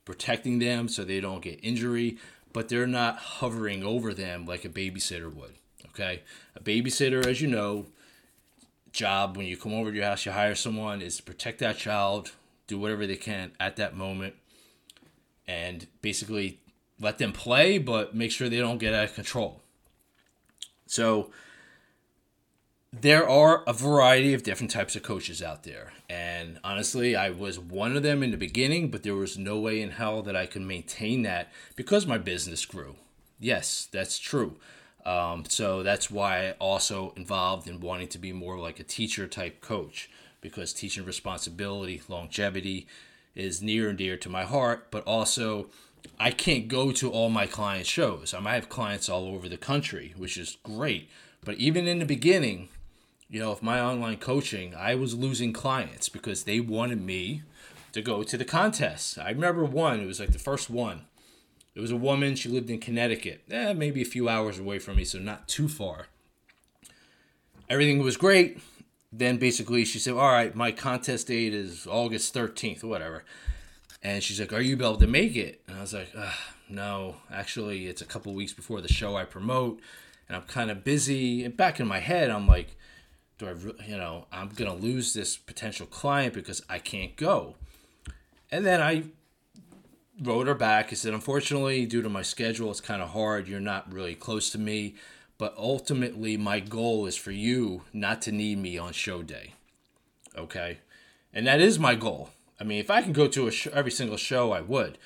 protecting 0.05 0.59
them 0.59 0.89
so 0.89 1.05
they 1.05 1.21
don't 1.21 1.43
get 1.43 1.61
injury, 1.63 2.19
but 2.53 2.69
they're 2.69 2.87
not 2.87 3.17
hovering 3.17 3.83
over 3.83 4.15
them 4.15 4.47
like 4.47 4.65
a 4.65 4.69
babysitter 4.69 5.33
would. 5.33 5.55
Okay? 5.91 6.23
A 6.57 6.61
babysitter, 6.61 7.25
as 7.27 7.41
you 7.41 7.49
know, 7.49 7.87
job 8.93 9.37
when 9.37 9.47
you 9.47 9.57
come 9.57 9.75
over 9.75 9.91
to 9.91 9.97
your 9.97 10.07
house, 10.07 10.25
you 10.25 10.33
hire 10.33 10.55
someone 10.55 11.03
is 11.03 11.17
to 11.17 11.23
protect 11.23 11.59
that 11.59 11.77
child, 11.77 12.33
do 12.67 12.79
whatever 12.79 13.07
they 13.07 13.17
can 13.17 13.53
at 13.59 13.77
that 13.77 13.97
moment, 13.97 14.35
and 15.47 15.87
basically 16.01 16.61
let 17.01 17.19
them 17.19 17.33
play, 17.33 17.79
but 17.79 18.15
make 18.15 18.31
sure 18.31 18.49
they 18.49 18.59
don't 18.59 18.79
get 18.79 18.95
out 18.95 19.05
of 19.05 19.15
control. 19.15 19.61
So, 20.87 21.31
there 23.01 23.29
are 23.29 23.65
a 23.67 23.73
variety 23.73 24.35
of 24.35 24.43
different 24.43 24.71
types 24.71 24.95
of 24.95 25.03
coaches 25.03 25.43
out 25.43 25.65
there. 25.65 25.93
And 26.09 26.59
honestly, 26.63 27.17
I 27.17 27.31
was 27.31 27.59
one 27.59 27.97
of 27.97 28.03
them 28.03 28.23
in 28.23 28.31
the 28.31 28.37
beginning, 28.37 28.91
but 28.91 29.03
there 29.03 29.15
was 29.15 29.37
no 29.37 29.59
way 29.59 29.81
in 29.81 29.91
hell 29.91 30.23
that 30.23 30.37
I 30.37 30.47
could 30.47 30.63
maintain 30.63 31.23
that 31.23 31.51
because 31.77 32.07
my 32.07 32.19
business 32.19 32.65
grew. 32.65 32.97
Yes, 33.41 33.89
that's 33.91 34.19
true. 34.19 34.57
Um, 35.05 35.45
so 35.49 35.83
that's 35.83 36.11
why 36.11 36.49
I 36.49 36.51
also 36.53 37.13
involved 37.17 37.69
in 37.69 37.81
wanting 37.81 38.09
to 38.09 38.19
be 38.19 38.33
more 38.33 38.59
like 38.59 38.79
a 38.81 38.85
teacher 38.85 39.27
type 39.27 39.61
coach 39.61 40.09
because 40.41 40.73
teaching 40.73 41.05
responsibility, 41.05 42.03
longevity 42.09 42.87
is 43.35 43.61
near 43.61 43.89
and 43.89 43.99
dear 43.99 44.17
to 44.17 44.29
my 44.29 44.45
heart, 44.45 44.91
but 44.91 45.05
also 45.05 45.67
I 46.21 46.31
can't 46.31 46.69
go 46.69 46.93
to 46.93 47.11
all 47.11 47.29
my 47.29 47.47
client 47.47 47.87
shows. 47.87 48.33
I 48.33 48.41
might 48.41 48.55
have 48.55 48.69
clients 48.69 49.09
all 49.09 49.27
over 49.27 49.49
the 49.49 49.57
country, 49.57 50.15
which 50.17 50.37
is 50.37 50.59
great. 50.63 51.11
But 51.45 51.57
even 51.57 51.87
in 51.87 51.99
the 51.99 52.07
beginning, 52.07 52.69
you 53.29 53.41
know, 53.41 53.53
of 53.53 53.63
my 53.63 53.81
online 53.81 54.19
coaching, 54.19 54.75
I 54.75 54.95
was 54.95 55.15
losing 55.15 55.53
clients 55.53 56.09
because 56.09 56.45
they 56.45 56.61
wanted 56.61 57.01
me 57.01 57.43
to 57.93 58.03
go 58.03 58.23
to 58.23 58.37
the 58.37 58.45
contest. 58.45 59.19
I 59.19 59.31
remember 59.31 59.65
one, 59.65 60.01
it 60.01 60.07
was 60.07 60.21
like 60.21 60.33
the 60.33 60.39
first 60.39 60.69
one. 60.69 61.07
It 61.75 61.81
was 61.81 61.91
a 61.91 61.97
woman, 61.97 62.37
she 62.37 62.49
lived 62.49 62.71
in 62.71 62.79
Connecticut, 62.79 63.43
eh, 63.51 63.73
maybe 63.73 64.03
a 64.03 64.07
few 64.07 64.29
hours 64.29 64.59
away 64.59 64.79
from 64.79 64.97
me, 64.97 65.05
so 65.05 65.19
not 65.19 65.49
too 65.49 65.69
far. 65.69 66.07
Everything 67.69 67.99
was 67.99 68.17
great. 68.17 68.61
Then 69.13 69.39
basically 69.39 69.85
she 69.85 69.99
said, 69.99 70.15
All 70.15 70.31
right, 70.31 70.55
my 70.55 70.71
contest 70.71 71.29
date 71.29 71.55
is 71.55 71.87
August 71.87 72.35
13th, 72.35 72.85
whatever. 72.85 73.25
And 74.03 74.23
she's 74.23 74.39
like, 74.39 74.53
Are 74.53 74.61
you 74.61 74.77
able 74.77 74.97
to 74.97 75.07
make 75.07 75.35
it? 75.35 75.63
And 75.67 75.79
I 75.79 75.81
was 75.81 75.95
like, 75.95 76.15
No, 76.69 77.17
actually, 77.33 77.87
it's 77.87 78.03
a 78.03 78.07
couple 78.07 78.35
weeks 78.35 78.53
before 78.53 78.81
the 78.81 78.93
show 78.93 79.17
I 79.17 79.25
promote, 79.25 79.81
and 80.29 80.37
I'm 80.37 80.43
kind 80.43 80.71
of 80.71 80.85
busy. 80.85 81.45
And 81.45 81.57
back 81.57 81.81
in 81.81 81.87
my 81.87 82.01
head, 82.01 82.31
I'm 82.31 82.47
like, 82.47 82.77
do 83.39 83.49
I, 83.49 83.85
you 83.85 83.97
know, 83.97 84.27
I'm 84.33 84.49
going 84.49 84.71
to 84.71 84.77
lose 84.77 85.13
this 85.13 85.37
potential 85.37 85.87
client 85.87 86.35
because 86.35 86.63
I 86.69 86.79
can't 86.79 87.17
go. 87.17 87.57
And 88.51 88.65
then 88.65 88.81
I 88.81 89.05
wrote 90.23 90.47
her 90.47 90.55
back. 90.55 90.89
I 90.91 90.95
said, 90.95 91.15
unfortunately, 91.15 91.87
due 91.87 92.03
to 92.03 92.09
my 92.09 92.23
schedule, 92.23 92.71
it's 92.71 92.81
kind 92.81 93.03
of 93.03 93.11
hard. 93.11 93.49
You're 93.49 93.61
not 93.61 93.93
really 93.93 94.15
close 94.15 94.51
to 94.51 94.59
me. 94.59 94.95
But 95.37 95.55
ultimately, 95.59 96.37
my 96.37 96.61
goal 96.61 97.07
is 97.07 97.17
for 97.17 97.33
you 97.33 97.83
not 97.93 98.23
to 98.23 98.33
need 98.33 98.59
me 98.59 98.79
on 98.79 98.93
show 98.93 99.23
day. 99.23 99.55
Okay? 100.39 100.79
And 101.33 101.47
that 101.47 101.61
is 101.61 101.79
my 101.79 101.97
goal. 101.97 102.31
I 102.61 102.65
mean, 102.65 102.79
if 102.79 102.91
I 102.91 103.03
can 103.03 103.13
go 103.13 103.27
to 103.27 103.49
a 103.49 103.51
sh- 103.51 103.67
every 103.73 103.91
single 103.91 104.17
show, 104.17 104.53
I 104.53 104.61
would. 104.61 104.97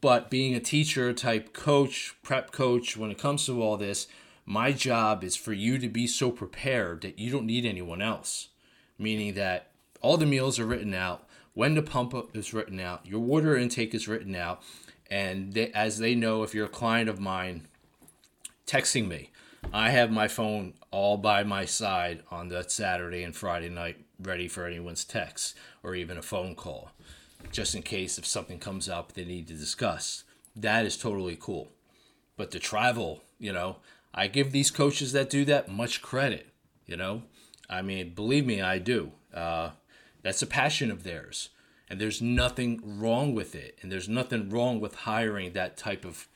But 0.00 0.30
being 0.30 0.54
a 0.54 0.60
teacher 0.60 1.12
type 1.12 1.52
coach, 1.52 2.14
prep 2.22 2.52
coach, 2.52 2.96
when 2.96 3.10
it 3.10 3.18
comes 3.18 3.44
to 3.46 3.62
all 3.62 3.76
this, 3.76 4.06
my 4.46 4.70
job 4.70 5.24
is 5.24 5.34
for 5.34 5.52
you 5.52 5.76
to 5.78 5.88
be 5.88 6.06
so 6.06 6.30
prepared 6.30 7.02
that 7.02 7.18
you 7.18 7.30
don't 7.30 7.46
need 7.46 7.66
anyone 7.66 8.00
else. 8.00 8.48
Meaning 8.96 9.34
that 9.34 9.72
all 10.00 10.16
the 10.16 10.24
meals 10.24 10.58
are 10.58 10.64
written 10.64 10.94
out, 10.94 11.28
when 11.52 11.74
to 11.74 11.82
pump 11.82 12.14
up 12.14 12.36
is 12.36 12.54
written 12.54 12.78
out, 12.78 13.04
your 13.04 13.20
water 13.20 13.56
intake 13.56 13.94
is 13.94 14.06
written 14.06 14.36
out, 14.36 14.62
and 15.10 15.52
they, 15.54 15.70
as 15.72 15.98
they 15.98 16.14
know, 16.14 16.42
if 16.42 16.54
you're 16.54 16.66
a 16.66 16.70
client 16.70 17.08
of 17.08 17.18
mine, 17.18 17.66
texting 18.66 19.08
me, 19.08 19.30
I 19.72 19.90
have 19.90 20.10
my 20.10 20.28
phone 20.28 20.74
all 20.90 21.16
by 21.16 21.42
my 21.42 21.64
side 21.64 22.22
on 22.30 22.48
that 22.48 22.70
Saturday 22.70 23.22
and 23.22 23.34
Friday 23.34 23.68
night, 23.68 24.04
ready 24.20 24.48
for 24.48 24.64
anyone's 24.64 25.04
text 25.04 25.56
or 25.82 25.94
even 25.94 26.16
a 26.16 26.22
phone 26.22 26.54
call, 26.54 26.90
just 27.50 27.74
in 27.74 27.82
case 27.82 28.18
if 28.18 28.26
something 28.26 28.58
comes 28.58 28.88
up 28.88 29.12
they 29.12 29.24
need 29.24 29.48
to 29.48 29.54
discuss. 29.54 30.24
That 30.54 30.86
is 30.86 30.96
totally 30.96 31.36
cool. 31.38 31.72
But 32.36 32.50
to 32.52 32.58
travel, 32.58 33.22
you 33.38 33.52
know, 33.52 33.76
I 34.16 34.26
give 34.26 34.50
these 34.50 34.70
coaches 34.70 35.12
that 35.12 35.30
do 35.30 35.44
that 35.44 35.68
much 35.68 36.02
credit. 36.02 36.48
You 36.86 36.96
know, 36.96 37.22
I 37.68 37.82
mean, 37.82 38.14
believe 38.14 38.46
me, 38.46 38.60
I 38.60 38.78
do. 38.78 39.12
Uh, 39.34 39.70
that's 40.22 40.42
a 40.42 40.46
passion 40.46 40.90
of 40.90 41.02
theirs, 41.02 41.50
and 41.90 42.00
there's 42.00 42.22
nothing 42.22 42.80
wrong 42.98 43.34
with 43.34 43.54
it. 43.54 43.78
And 43.82 43.92
there's 43.92 44.08
nothing 44.08 44.48
wrong 44.48 44.80
with 44.80 44.94
hiring 44.94 45.52
that 45.52 45.76
type 45.76 46.04
of 46.04 46.28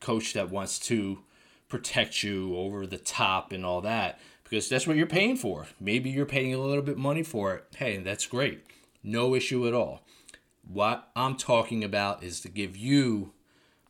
coach 0.00 0.32
that 0.34 0.50
wants 0.50 0.78
to 0.78 1.20
protect 1.68 2.22
you 2.22 2.56
over 2.56 2.86
the 2.86 2.98
top 2.98 3.50
and 3.50 3.64
all 3.64 3.80
that 3.80 4.20
because 4.44 4.68
that's 4.68 4.86
what 4.86 4.96
you're 4.96 5.06
paying 5.06 5.36
for. 5.36 5.66
Maybe 5.80 6.10
you're 6.10 6.26
paying 6.26 6.54
a 6.54 6.58
little 6.58 6.82
bit 6.82 6.98
money 6.98 7.22
for 7.22 7.54
it. 7.54 7.64
Hey, 7.76 7.96
that's 7.96 8.26
great. 8.26 8.64
No 9.02 9.34
issue 9.34 9.66
at 9.66 9.74
all. 9.74 10.02
What 10.62 11.10
I'm 11.16 11.36
talking 11.36 11.82
about 11.82 12.22
is 12.22 12.40
to 12.42 12.48
give 12.48 12.76
you 12.76 13.32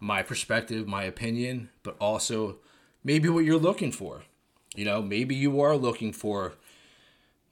my 0.01 0.23
perspective, 0.23 0.87
my 0.89 1.03
opinion, 1.05 1.71
but 1.83 1.97
also 2.01 2.59
maybe 3.05 3.29
what 3.29 3.45
you're 3.45 3.59
looking 3.59 3.93
for. 3.93 4.23
You 4.75 4.85
know, 4.85 5.03
maybe 5.03 5.35
you 5.35 5.61
are 5.61 5.77
looking 5.77 6.13
for 6.13 6.55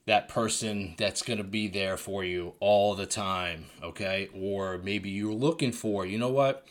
that 0.07 0.29
person 0.29 0.95
that's 0.99 1.23
going 1.23 1.39
to 1.39 1.45
be 1.45 1.69
there 1.69 1.97
for 1.97 2.25
you 2.25 2.55
all 2.59 2.95
the 2.95 3.07
time, 3.07 3.67
okay? 3.83 4.29
Or 4.35 4.79
maybe 4.79 5.11
you're 5.11 5.33
looking 5.33 5.71
for, 5.71 6.05
you 6.05 6.19
know 6.19 6.31
what? 6.31 6.67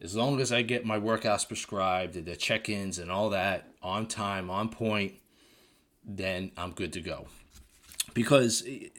As 0.00 0.14
long 0.14 0.40
as 0.40 0.52
I 0.52 0.62
get 0.62 0.86
my 0.86 0.98
workouts 0.98 1.48
prescribed, 1.48 2.24
the 2.24 2.36
check 2.36 2.68
ins 2.68 3.00
and 3.00 3.10
all 3.10 3.30
that 3.30 3.72
on 3.82 4.06
time, 4.06 4.48
on 4.48 4.68
point, 4.68 5.14
then 6.04 6.52
I'm 6.56 6.70
good 6.70 6.92
to 6.92 7.00
go. 7.00 7.26
Because, 8.14 8.64
you 8.64 8.90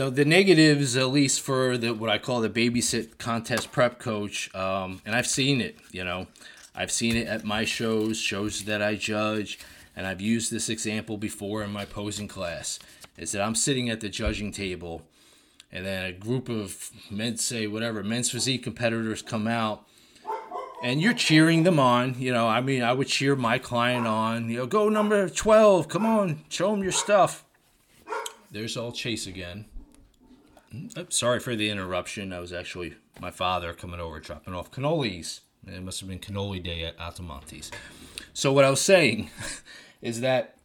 know, 0.00 0.10
the 0.10 0.26
negatives, 0.26 0.94
at 0.94 1.08
least 1.08 1.40
for 1.40 1.78
the 1.78 1.94
what 1.94 2.10
I 2.10 2.18
call 2.18 2.42
the 2.42 2.50
babysit 2.50 3.16
contest 3.16 3.72
prep 3.72 3.98
coach, 3.98 4.54
um, 4.54 5.00
and 5.06 5.14
I've 5.14 5.26
seen 5.26 5.62
it, 5.62 5.78
you 5.90 6.04
know, 6.04 6.26
I've 6.74 6.92
seen 6.92 7.16
it 7.16 7.26
at 7.26 7.44
my 7.44 7.64
shows, 7.64 8.18
shows 8.18 8.64
that 8.64 8.80
I 8.80 8.94
judge, 8.94 9.58
and 9.96 10.06
I've 10.06 10.20
used 10.20 10.50
this 10.50 10.68
example 10.68 11.16
before 11.16 11.62
in 11.62 11.72
my 11.72 11.84
posing 11.84 12.28
class. 12.28 12.78
Is 13.18 13.32
that 13.32 13.42
I'm 13.42 13.54
sitting 13.54 13.90
at 13.90 14.00
the 14.00 14.08
judging 14.08 14.52
table, 14.52 15.02
and 15.70 15.84
then 15.84 16.06
a 16.06 16.12
group 16.12 16.48
of 16.48 16.90
men 17.10 17.36
say 17.36 17.66
whatever 17.66 18.02
men's 18.02 18.30
physique 18.30 18.62
competitors 18.62 19.20
come 19.20 19.46
out, 19.46 19.84
and 20.82 21.02
you're 21.02 21.12
cheering 21.12 21.64
them 21.64 21.78
on. 21.78 22.14
You 22.18 22.32
know, 22.32 22.48
I 22.48 22.60
mean, 22.60 22.82
I 22.82 22.92
would 22.92 23.08
cheer 23.08 23.36
my 23.36 23.58
client 23.58 24.06
on. 24.06 24.48
You 24.48 24.58
know, 24.58 24.66
go 24.66 24.88
number 24.88 25.28
twelve, 25.28 25.88
come 25.88 26.06
on, 26.06 26.44
show 26.48 26.70
them 26.70 26.82
your 26.82 26.92
stuff. 26.92 27.44
There's 28.50 28.76
all 28.76 28.92
Chase 28.92 29.26
again. 29.26 29.66
Mm, 30.74 31.12
sorry 31.12 31.40
for 31.40 31.54
the 31.54 31.68
interruption. 31.68 32.30
That 32.30 32.40
was 32.40 32.52
actually 32.52 32.94
my 33.20 33.30
father 33.30 33.74
coming 33.74 34.00
over 34.00 34.18
dropping 34.18 34.54
off 34.54 34.70
cannolis. 34.70 35.40
It 35.66 35.82
must 35.82 36.00
have 36.00 36.08
been 36.08 36.18
cannoli 36.18 36.62
day 36.62 36.84
at 36.84 36.98
Altomonte's. 36.98 37.70
So 38.32 38.52
what 38.52 38.64
I 38.64 38.70
was 38.70 38.80
saying 38.80 39.30
is 40.02 40.20
that 40.20 40.56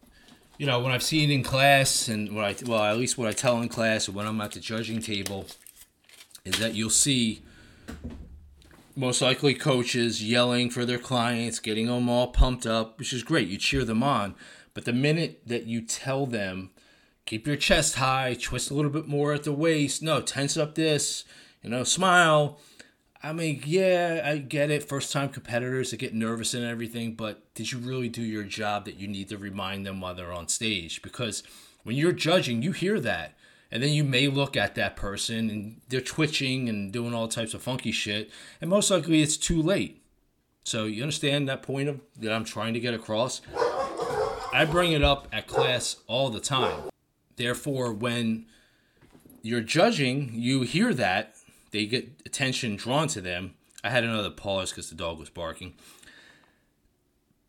you 0.57 0.65
know 0.65 0.79
when 0.79 0.91
I've 0.91 1.03
seen 1.03 1.31
in 1.31 1.43
class 1.43 2.07
and 2.07 2.35
what 2.35 2.45
I 2.45 2.55
well 2.65 2.83
at 2.83 2.97
least 2.97 3.17
what 3.17 3.27
I 3.27 3.33
tell 3.33 3.61
in 3.61 3.69
class 3.69 4.07
when 4.07 4.25
I'm 4.25 4.39
at 4.41 4.51
the 4.51 4.59
judging 4.59 5.01
table 5.01 5.47
is 6.45 6.59
that 6.59 6.73
you'll 6.73 6.89
see 6.89 7.41
most 8.95 9.21
likely 9.21 9.53
coaches 9.53 10.23
yelling 10.23 10.69
for 10.69 10.85
their 10.85 10.97
clients, 10.97 11.59
getting 11.59 11.87
them 11.87 12.07
all 12.07 12.27
pumped 12.27 12.65
up, 12.65 12.97
which 12.97 13.11
is 13.11 13.23
great. 13.23 13.49
You 13.49 13.57
cheer 13.57 13.83
them 13.83 14.03
on, 14.03 14.35
but 14.73 14.85
the 14.85 14.93
minute 14.93 15.41
that 15.45 15.65
you 15.65 15.81
tell 15.81 16.25
them 16.25 16.69
keep 17.25 17.47
your 17.47 17.57
chest 17.57 17.95
high, 17.95 18.37
twist 18.39 18.71
a 18.71 18.73
little 18.73 18.91
bit 18.91 19.07
more 19.07 19.33
at 19.33 19.43
the 19.43 19.51
waist, 19.51 20.01
no, 20.01 20.21
tense 20.21 20.55
up 20.55 20.75
this, 20.75 21.25
you 21.61 21.69
know, 21.69 21.83
smile 21.83 22.59
I 23.25 23.33
mean, 23.33 23.63
yeah, 23.65 24.21
I 24.23 24.37
get 24.37 24.69
it. 24.69 24.87
First 24.87 25.11
time 25.11 25.29
competitors 25.29 25.89
that 25.89 25.97
get 25.97 26.13
nervous 26.13 26.53
and 26.53 26.63
everything, 26.63 27.15
but 27.15 27.51
did 27.55 27.71
you 27.71 27.79
really 27.79 28.07
do 28.07 28.21
your 28.21 28.43
job 28.43 28.85
that 28.85 28.99
you 28.99 29.07
need 29.07 29.29
to 29.29 29.37
remind 29.39 29.83
them 29.83 29.99
while 29.99 30.13
they're 30.13 30.31
on 30.31 30.47
stage? 30.47 31.01
Because 31.01 31.41
when 31.81 31.95
you're 31.95 32.11
judging, 32.11 32.61
you 32.61 32.71
hear 32.71 32.99
that. 32.99 33.33
And 33.71 33.81
then 33.81 33.93
you 33.93 34.03
may 34.03 34.27
look 34.27 34.55
at 34.55 34.75
that 34.75 34.95
person 34.95 35.49
and 35.49 35.81
they're 35.89 36.01
twitching 36.01 36.69
and 36.69 36.93
doing 36.93 37.15
all 37.15 37.27
types 37.27 37.55
of 37.55 37.63
funky 37.63 37.91
shit. 37.91 38.29
And 38.61 38.69
most 38.69 38.91
likely 38.91 39.23
it's 39.23 39.37
too 39.37 39.59
late. 39.59 40.03
So 40.63 40.85
you 40.85 41.01
understand 41.01 41.49
that 41.49 41.63
point 41.63 41.89
of 41.89 42.01
that 42.19 42.31
I'm 42.31 42.45
trying 42.45 42.75
to 42.75 42.79
get 42.79 42.93
across? 42.93 43.41
I 44.53 44.67
bring 44.69 44.91
it 44.91 45.03
up 45.03 45.27
at 45.33 45.47
class 45.47 45.95
all 46.05 46.29
the 46.29 46.39
time. 46.39 46.91
Therefore, 47.37 47.91
when 47.91 48.45
you're 49.41 49.61
judging, 49.61 50.29
you 50.35 50.61
hear 50.61 50.93
that 50.93 51.34
they 51.75 51.85
get 51.85 52.09
attention 52.25 52.77
drawn 52.77 53.09
to 53.09 53.19
them. 53.19 53.53
I 53.83 53.89
had 53.89 54.05
another 54.05 54.29
pause 54.29 54.71
because 54.71 54.89
the 54.89 54.95
dog 54.95 55.19
was 55.19 55.29
barking. 55.29 55.73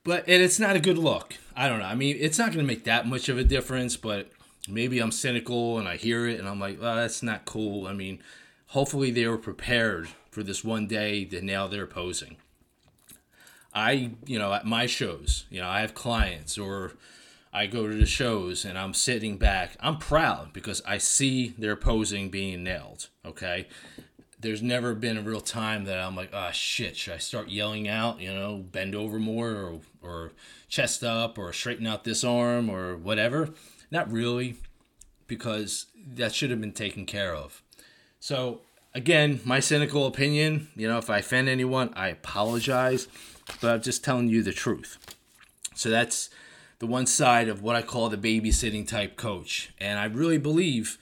But 0.03 0.25
and 0.29 0.43
it's 0.43 0.59
not 0.59 0.75
a 0.75 0.81
good 0.81 0.99
look. 0.99 1.35
I 1.55 1.69
don't 1.69 1.79
know. 1.79 1.87
I 1.87 1.95
mean, 1.95 2.17
it's 2.19 2.39
not 2.39 2.49
going 2.49 2.67
to 2.67 2.73
make 2.73 2.85
that 2.85 3.07
much 3.07 3.29
of 3.29 3.39
a 3.39 3.45
difference, 3.45 3.97
but 3.97 4.33
maybe 4.69 4.99
I'm 4.99 5.13
cynical 5.13 5.79
and 5.79 5.87
I 5.87 5.97
hear 5.97 6.27
it 6.27 6.41
and 6.41 6.49
I'm 6.49 6.59
like, 6.59 6.81
well, 6.81 6.97
that's 6.97 7.23
not 7.23 7.45
cool. 7.45 7.87
I 7.87 7.93
mean, 7.93 8.21
hopefully 8.69 9.13
they 9.13 9.27
were 9.29 9.39
prepared 9.39 10.09
for 10.31 10.43
this 10.43 10.65
one 10.65 10.89
day 10.89 11.25
that 11.27 11.45
now 11.45 11.69
they're 11.69 11.87
posing. 11.87 12.37
I, 13.73 14.11
you 14.27 14.41
know, 14.41 14.53
at 14.53 14.67
my 14.67 14.87
shows, 14.87 15.45
you 15.51 15.61
know, 15.61 15.69
I 15.69 15.83
have 15.83 15.95
clients 15.95 16.59
or 16.59 16.95
I 17.53 17.67
go 17.67 17.87
to 17.87 17.95
the 17.95 18.07
shows 18.07 18.65
and 18.65 18.77
I'm 18.77 18.93
sitting 18.93 19.39
back. 19.39 19.77
I'm 19.79 19.99
proud 19.99 20.53
because 20.53 20.83
I 20.85 20.99
see 20.99 21.55
their 21.57 21.77
posing 21.77 22.29
being 22.29 22.65
nailed. 22.65 23.09
Okay 23.25 23.69
there's 24.39 24.63
never 24.63 24.95
been 24.95 25.17
a 25.17 25.23
real 25.23 25.41
time 25.41 25.85
that 25.85 25.99
I'm 25.99 26.15
like, 26.15 26.31
oh 26.33 26.51
shit, 26.53 26.97
should 26.97 27.15
I 27.15 27.19
start 27.19 27.49
yelling 27.49 27.89
out, 27.89 28.21
you 28.21 28.33
know, 28.33 28.59
bend 28.71 28.95
over 28.95 29.19
more 29.19 29.51
or, 29.51 29.81
or 30.03 30.33
chest 30.69 31.03
up 31.03 31.39
or 31.39 31.53
straighten 31.53 31.87
out 31.87 32.05
this 32.05 32.23
arm 32.23 32.69
or 32.69 32.97
whatever? 32.97 33.51
Not 33.91 34.11
really, 34.11 34.57
because 35.27 35.87
that 36.15 36.35
should 36.35 36.51
have 36.51 36.61
been 36.61 36.73
taken 36.73 37.07
care 37.07 37.35
of. 37.35 37.63
So, 38.21 38.61
again, 38.95 39.41
my 39.45 39.61
cynical 39.61 40.07
opinion, 40.07 40.69
you 40.77 40.89
know, 40.89 40.99
if 40.99 41.09
I 41.09 41.19
offend 41.19 41.49
anyone, 41.49 41.93
I 41.95 42.09
apologize, 42.09 43.09
but 43.61 43.73
I'm 43.73 43.83
just 43.83 44.05
telling 44.05 44.29
you 44.29 44.43
the 44.43 44.53
truth. 44.53 44.99
So, 45.75 45.89
that's 45.89 46.31
the 46.79 46.87
one 46.87 47.07
side 47.07 47.49
of 47.49 47.63
what 47.63 47.77
I 47.77 47.83
call 47.83 48.09
the 48.09 48.19
babysitting 48.19 48.87
type 48.87 49.17
coach. 49.17 49.73
And 49.79 49.99
I 49.99 50.05
really 50.05 50.39
believe, 50.39 50.99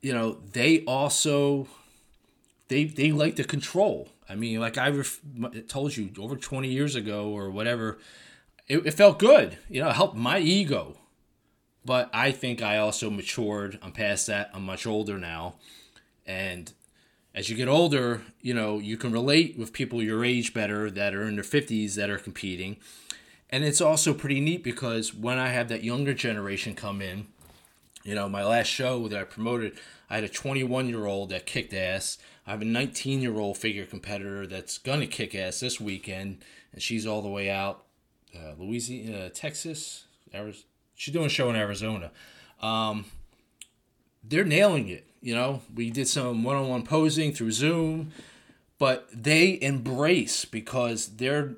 you 0.00 0.12
know, 0.12 0.38
they 0.52 0.84
also 0.84 1.66
they 2.68 2.84
they 2.84 3.12
like 3.12 3.36
the 3.36 3.44
control. 3.44 4.08
I 4.28 4.34
mean, 4.34 4.60
like 4.60 4.78
I 4.78 4.88
ref- 4.90 5.20
told 5.68 5.96
you 5.96 6.10
over 6.18 6.36
20 6.36 6.68
years 6.68 6.94
ago 6.94 7.30
or 7.30 7.50
whatever, 7.50 7.98
it, 8.66 8.86
it 8.86 8.92
felt 8.92 9.18
good. 9.18 9.58
You 9.68 9.82
know, 9.82 9.88
it 9.88 9.96
helped 9.96 10.16
my 10.16 10.38
ego. 10.38 10.96
But 11.84 12.10
I 12.12 12.32
think 12.32 12.60
I 12.60 12.76
also 12.76 13.08
matured. 13.08 13.78
I'm 13.82 13.92
past 13.92 14.26
that. 14.26 14.50
I'm 14.52 14.64
much 14.64 14.86
older 14.86 15.16
now. 15.16 15.54
And 16.26 16.70
as 17.34 17.48
you 17.48 17.56
get 17.56 17.68
older, 17.68 18.22
you 18.42 18.52
know, 18.52 18.78
you 18.78 18.98
can 18.98 19.12
relate 19.12 19.56
with 19.56 19.72
people 19.72 20.02
your 20.02 20.24
age 20.24 20.52
better 20.52 20.90
that 20.90 21.14
are 21.14 21.22
in 21.22 21.36
their 21.36 21.44
50s 21.44 21.94
that 21.94 22.10
are 22.10 22.18
competing. 22.18 22.76
And 23.48 23.64
it's 23.64 23.80
also 23.80 24.12
pretty 24.12 24.40
neat 24.40 24.62
because 24.62 25.14
when 25.14 25.38
I 25.38 25.48
have 25.48 25.68
that 25.68 25.82
younger 25.82 26.12
generation 26.12 26.74
come 26.74 27.00
in, 27.00 27.28
you 28.04 28.14
know, 28.14 28.28
my 28.28 28.44
last 28.44 28.68
show 28.68 29.08
that 29.08 29.20
I 29.20 29.24
promoted, 29.24 29.78
I 30.08 30.16
had 30.16 30.24
a 30.24 30.28
21 30.28 30.88
year 30.88 31.06
old 31.06 31.30
that 31.30 31.46
kicked 31.46 31.74
ass. 31.74 32.18
I 32.46 32.52
have 32.52 32.62
a 32.62 32.66
19 32.66 33.20
year 33.20 33.38
old 33.38 33.58
figure 33.58 33.84
competitor 33.84 34.46
that's 34.46 34.78
going 34.78 35.00
to 35.00 35.06
kick 35.06 35.34
ass 35.34 35.60
this 35.60 35.80
weekend, 35.80 36.38
and 36.72 36.82
she's 36.82 37.06
all 37.06 37.22
the 37.22 37.28
way 37.28 37.50
out, 37.50 37.84
uh, 38.34 38.52
Louisiana, 38.58 39.26
uh, 39.26 39.28
Texas. 39.32 40.04
Arizona. 40.34 40.64
She's 40.94 41.14
doing 41.14 41.26
a 41.26 41.30
show 41.30 41.48
in 41.50 41.56
Arizona. 41.56 42.10
Um, 42.60 43.04
they're 44.24 44.44
nailing 44.44 44.88
it. 44.88 45.06
You 45.20 45.34
know, 45.34 45.62
we 45.74 45.90
did 45.90 46.08
some 46.08 46.44
one 46.44 46.56
on 46.56 46.68
one 46.68 46.82
posing 46.82 47.32
through 47.32 47.52
Zoom, 47.52 48.12
but 48.78 49.08
they 49.12 49.58
embrace 49.60 50.44
because 50.44 51.16
they're, 51.16 51.54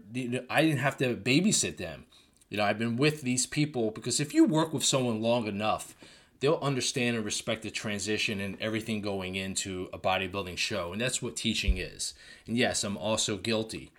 I 0.49 0.63
didn't 0.63 0.79
have 0.79 0.97
to 0.99 1.15
babysit 1.15 1.77
them. 1.77 2.05
You 2.49 2.57
know, 2.57 2.65
I've 2.65 2.79
been 2.79 2.97
with 2.97 3.23
these 3.23 3.47
people 3.47 3.91
because 3.91 4.19
if 4.19 4.35
you 4.35 4.45
work 4.45 4.73
with 4.73 4.85
someone 4.85 5.23
long 5.23 5.47
enough, 5.47 5.95
they'll 6.41 6.59
understand 6.63 7.17
and 7.17 7.25
respect 7.25 7.63
the 7.63 7.71
transition 7.71 8.41
and 8.41 8.61
everything 8.61 9.01
going 9.01 9.37
into 9.37 9.89
a 9.93 9.99
bodybuilding 9.99 10.57
show. 10.57 10.93
And 10.93 11.01
that's 11.01 11.23
what 11.23 11.37
teaching 11.37 11.77
is. 11.77 12.15
And 12.47 12.57
yes, 12.57 12.83
I'm 12.83 12.97
also 12.97 13.37
guilty. 13.37 13.93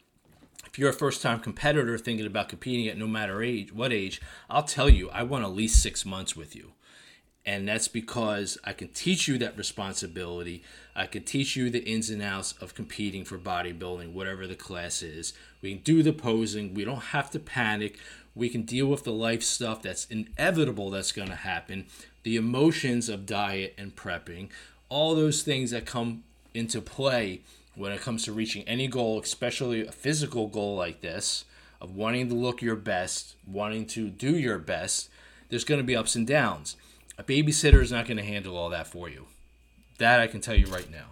If 0.65 0.79
you're 0.79 0.89
a 0.89 0.93
first 0.93 1.21
time 1.21 1.39
competitor 1.39 1.97
thinking 1.97 2.25
about 2.25 2.49
competing 2.49 2.87
at 2.87 2.97
no 2.97 3.07
matter 3.07 3.43
age, 3.43 3.73
what 3.73 3.93
age, 3.93 4.21
I'll 4.49 4.63
tell 4.63 4.89
you, 4.89 5.09
I 5.09 5.23
want 5.23 5.43
at 5.43 5.51
least 5.51 5.81
six 5.81 6.05
months 6.05 6.35
with 6.35 6.55
you. 6.55 6.71
And 7.45 7.67
that's 7.67 7.87
because 7.87 8.57
I 8.63 8.73
can 8.73 8.89
teach 8.89 9.27
you 9.27 9.37
that 9.39 9.57
responsibility. 9.57 10.63
I 10.95 11.07
can 11.07 11.23
teach 11.23 11.55
you 11.55 11.69
the 11.69 11.83
ins 11.83 12.09
and 12.09 12.21
outs 12.21 12.53
of 12.61 12.75
competing 12.75 13.25
for 13.25 13.37
bodybuilding, 13.37 14.13
whatever 14.13 14.45
the 14.45 14.55
class 14.55 15.01
is. 15.01 15.33
We 15.61 15.73
can 15.73 15.83
do 15.83 16.03
the 16.03 16.13
posing. 16.13 16.73
We 16.73 16.85
don't 16.85 16.97
have 16.97 17.31
to 17.31 17.39
panic. 17.39 17.97
We 18.35 18.47
can 18.47 18.61
deal 18.61 18.85
with 18.85 19.03
the 19.03 19.11
life 19.11 19.41
stuff 19.43 19.81
that's 19.81 20.05
inevitable 20.05 20.91
that's 20.91 21.11
going 21.11 21.29
to 21.29 21.35
happen 21.35 21.87
the 22.23 22.35
emotions 22.35 23.09
of 23.09 23.25
diet 23.25 23.73
and 23.77 23.95
prepping, 23.95 24.49
all 24.89 25.15
those 25.15 25.43
things 25.43 25.71
that 25.71 25.85
come 25.85 26.23
into 26.53 26.81
play 26.81 27.41
when 27.75 27.91
it 27.91 28.01
comes 28.01 28.23
to 28.25 28.33
reaching 28.33 28.67
any 28.67 28.87
goal, 28.87 29.19
especially 29.19 29.85
a 29.85 29.91
physical 29.91 30.47
goal 30.47 30.75
like 30.75 31.01
this, 31.01 31.45
of 31.79 31.95
wanting 31.95 32.29
to 32.29 32.35
look 32.35 32.61
your 32.61 32.75
best, 32.75 33.35
wanting 33.47 33.85
to 33.87 34.09
do 34.09 34.37
your 34.37 34.59
best, 34.59 35.09
there's 35.49 35.63
going 35.63 35.79
to 35.79 35.85
be 35.85 35.95
ups 35.95 36.15
and 36.15 36.27
downs. 36.27 36.75
A 37.17 37.23
babysitter 37.23 37.81
is 37.81 37.91
not 37.91 38.05
going 38.05 38.17
to 38.17 38.23
handle 38.23 38.57
all 38.57 38.69
that 38.69 38.87
for 38.87 39.09
you. 39.09 39.27
That 39.97 40.19
I 40.19 40.27
can 40.27 40.41
tell 40.41 40.55
you 40.55 40.67
right 40.67 40.89
now. 40.91 41.07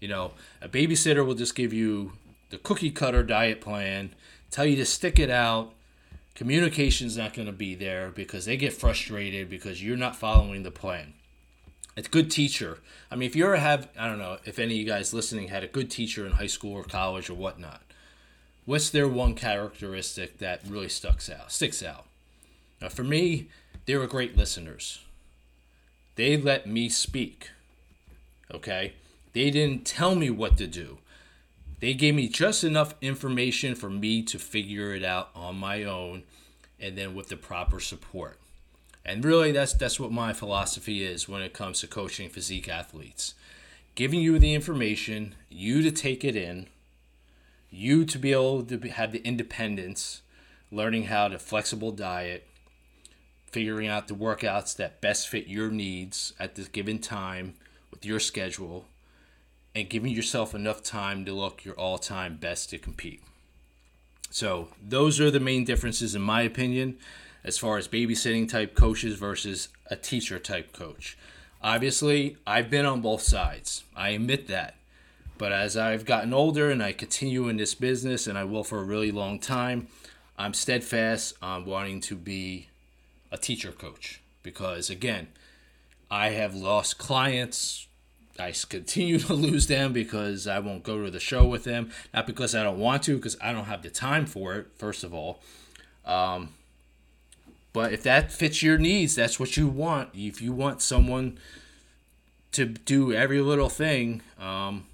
You 0.00 0.08
know, 0.08 0.32
a 0.60 0.68
babysitter 0.68 1.24
will 1.24 1.34
just 1.34 1.54
give 1.54 1.72
you 1.72 2.12
the 2.50 2.58
cookie 2.58 2.90
cutter 2.90 3.22
diet 3.22 3.60
plan, 3.60 4.14
tell 4.50 4.66
you 4.66 4.76
to 4.76 4.84
stick 4.84 5.18
it 5.18 5.30
out, 5.30 5.72
communication's 6.34 7.16
not 7.16 7.34
going 7.34 7.46
to 7.46 7.52
be 7.52 7.74
there 7.74 8.10
because 8.10 8.44
they 8.44 8.56
get 8.56 8.72
frustrated 8.72 9.48
because 9.48 9.82
you're 9.82 9.96
not 9.96 10.16
following 10.16 10.62
the 10.62 10.70
plan. 10.70 11.14
It's 11.96 12.08
good 12.08 12.30
teacher. 12.30 12.78
I 13.10 13.16
mean, 13.16 13.28
if 13.28 13.36
you 13.36 13.44
ever 13.44 13.56
have, 13.56 13.88
I 13.98 14.08
don't 14.08 14.18
know 14.18 14.38
if 14.44 14.58
any 14.58 14.74
of 14.74 14.78
you 14.78 14.86
guys 14.86 15.12
listening 15.12 15.48
had 15.48 15.62
a 15.62 15.68
good 15.68 15.90
teacher 15.90 16.24
in 16.24 16.32
high 16.32 16.46
school 16.46 16.72
or 16.72 16.84
college 16.84 17.28
or 17.28 17.34
whatnot. 17.34 17.82
What's 18.64 18.90
their 18.90 19.08
one 19.08 19.34
characteristic 19.34 20.38
that 20.38 20.62
really 20.66 20.88
sticks 20.88 21.28
out? 21.28 21.52
Sticks 21.52 21.82
out. 21.82 22.06
Now, 22.80 22.88
for 22.88 23.04
me, 23.04 23.48
they 23.86 23.96
were 23.96 24.06
great 24.06 24.36
listeners. 24.36 25.00
They 26.14 26.36
let 26.36 26.66
me 26.66 26.88
speak. 26.88 27.50
Okay, 28.52 28.94
they 29.32 29.50
didn't 29.50 29.84
tell 29.84 30.14
me 30.14 30.30
what 30.30 30.56
to 30.58 30.66
do. 30.66 30.98
They 31.82 31.94
gave 31.94 32.14
me 32.14 32.28
just 32.28 32.62
enough 32.62 32.94
information 33.00 33.74
for 33.74 33.90
me 33.90 34.22
to 34.22 34.38
figure 34.38 34.94
it 34.94 35.02
out 35.02 35.30
on 35.34 35.56
my 35.56 35.82
own 35.82 36.22
and 36.78 36.96
then 36.96 37.12
with 37.12 37.26
the 37.26 37.36
proper 37.36 37.80
support. 37.80 38.38
And 39.04 39.24
really 39.24 39.50
that's 39.50 39.72
that's 39.72 39.98
what 39.98 40.12
my 40.12 40.32
philosophy 40.32 41.02
is 41.02 41.28
when 41.28 41.42
it 41.42 41.52
comes 41.52 41.80
to 41.80 41.88
coaching 41.88 42.28
physique 42.28 42.68
athletes. 42.68 43.34
Giving 43.96 44.20
you 44.20 44.38
the 44.38 44.54
information, 44.54 45.34
you 45.50 45.82
to 45.82 45.90
take 45.90 46.24
it 46.24 46.36
in, 46.36 46.68
you 47.68 48.04
to 48.04 48.16
be 48.16 48.30
able 48.30 48.62
to 48.62 48.78
have 48.90 49.10
the 49.10 49.26
independence, 49.26 50.22
learning 50.70 51.06
how 51.06 51.26
to 51.26 51.38
flexible 51.40 51.90
diet, 51.90 52.46
figuring 53.50 53.88
out 53.88 54.06
the 54.06 54.14
workouts 54.14 54.76
that 54.76 55.00
best 55.00 55.28
fit 55.28 55.48
your 55.48 55.68
needs 55.68 56.32
at 56.38 56.54
this 56.54 56.68
given 56.68 57.00
time 57.00 57.54
with 57.90 58.06
your 58.06 58.20
schedule 58.20 58.86
and 59.74 59.88
giving 59.88 60.12
yourself 60.12 60.54
enough 60.54 60.82
time 60.82 61.24
to 61.24 61.32
look 61.32 61.64
your 61.64 61.74
all 61.74 61.98
time 61.98 62.36
best 62.36 62.70
to 62.70 62.78
compete. 62.78 63.22
So, 64.30 64.68
those 64.82 65.20
are 65.20 65.30
the 65.30 65.40
main 65.40 65.64
differences, 65.64 66.14
in 66.14 66.22
my 66.22 66.42
opinion, 66.42 66.96
as 67.44 67.58
far 67.58 67.76
as 67.76 67.88
babysitting 67.88 68.48
type 68.48 68.74
coaches 68.74 69.18
versus 69.18 69.68
a 69.90 69.96
teacher 69.96 70.38
type 70.38 70.72
coach. 70.72 71.18
Obviously, 71.62 72.36
I've 72.46 72.70
been 72.70 72.86
on 72.86 73.02
both 73.02 73.22
sides. 73.22 73.84
I 73.94 74.10
admit 74.10 74.48
that. 74.48 74.76
But 75.38 75.52
as 75.52 75.76
I've 75.76 76.04
gotten 76.04 76.32
older 76.32 76.70
and 76.70 76.82
I 76.82 76.92
continue 76.92 77.48
in 77.48 77.56
this 77.56 77.74
business, 77.74 78.26
and 78.26 78.38
I 78.38 78.44
will 78.44 78.64
for 78.64 78.78
a 78.78 78.84
really 78.84 79.10
long 79.10 79.38
time, 79.38 79.88
I'm 80.38 80.54
steadfast 80.54 81.34
on 81.42 81.66
wanting 81.66 82.00
to 82.02 82.16
be 82.16 82.68
a 83.30 83.38
teacher 83.38 83.72
coach 83.72 84.20
because, 84.42 84.88
again, 84.88 85.28
I 86.10 86.30
have 86.30 86.54
lost 86.54 86.98
clients, 86.98 87.86
I 88.38 88.52
continue 88.68 89.18
to 89.20 89.34
lose 89.34 89.66
them 89.66 89.92
because 89.92 90.46
I 90.46 90.58
won't 90.58 90.82
go 90.82 91.04
to 91.04 91.10
the 91.10 91.20
show 91.20 91.46
with 91.46 91.64
them. 91.64 91.90
Not 92.14 92.26
because 92.26 92.54
I 92.54 92.62
don't 92.62 92.78
want 92.78 93.02
to, 93.04 93.16
because 93.16 93.36
I 93.40 93.52
don't 93.52 93.64
have 93.64 93.82
the 93.82 93.90
time 93.90 94.26
for 94.26 94.54
it, 94.54 94.68
first 94.76 95.04
of 95.04 95.12
all. 95.12 95.40
Um, 96.04 96.50
but 97.72 97.92
if 97.92 98.02
that 98.02 98.32
fits 98.32 98.62
your 98.62 98.78
needs, 98.78 99.14
that's 99.14 99.40
what 99.40 99.56
you 99.56 99.66
want. 99.66 100.10
If 100.14 100.42
you 100.42 100.52
want 100.52 100.82
someone 100.82 101.38
to 102.52 102.66
do 102.66 103.12
every 103.12 103.40
little 103.40 103.70
thing, 103.70 104.20
um, 104.38 104.84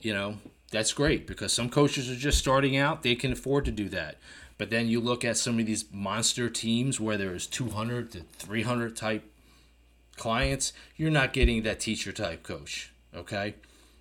you 0.00 0.14
know, 0.14 0.36
that's 0.70 0.92
great 0.92 1.26
because 1.26 1.52
some 1.52 1.68
coaches 1.68 2.08
are 2.10 2.16
just 2.16 2.38
starting 2.38 2.76
out, 2.76 3.02
they 3.02 3.16
can 3.16 3.32
afford 3.32 3.64
to 3.64 3.72
do 3.72 3.88
that. 3.88 4.18
But 4.56 4.70
then 4.70 4.88
you 4.88 5.00
look 5.00 5.24
at 5.24 5.36
some 5.36 5.58
of 5.58 5.66
these 5.66 5.86
monster 5.92 6.48
teams 6.48 7.00
where 7.00 7.16
there's 7.16 7.46
200 7.46 8.12
to 8.12 8.20
300 8.38 8.94
type 8.94 9.24
clients, 10.20 10.72
you're 10.96 11.10
not 11.10 11.32
getting 11.32 11.64
that 11.64 11.80
teacher 11.80 12.12
type 12.12 12.44
coach. 12.44 12.92
Okay. 13.12 13.56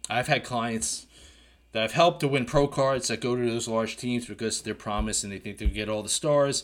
I've 0.08 0.28
had 0.28 0.44
clients 0.44 1.08
that 1.72 1.84
I've 1.84 1.94
helped 1.94 2.20
to 2.20 2.28
win 2.28 2.46
pro 2.46 2.68
cards 2.68 3.08
that 3.08 3.22
go 3.22 3.36
to 3.36 3.50
those 3.50 3.68
large 3.68 3.98
teams 3.98 4.28
because 4.28 4.62
they're 4.62 4.76
promised 4.76 5.24
and 5.24 5.34
they 5.34 5.40
think 5.40 5.58
they'll 5.58 5.70
get 5.70 5.90
all 5.90 6.04
the 6.04 6.10
stars. 6.10 6.64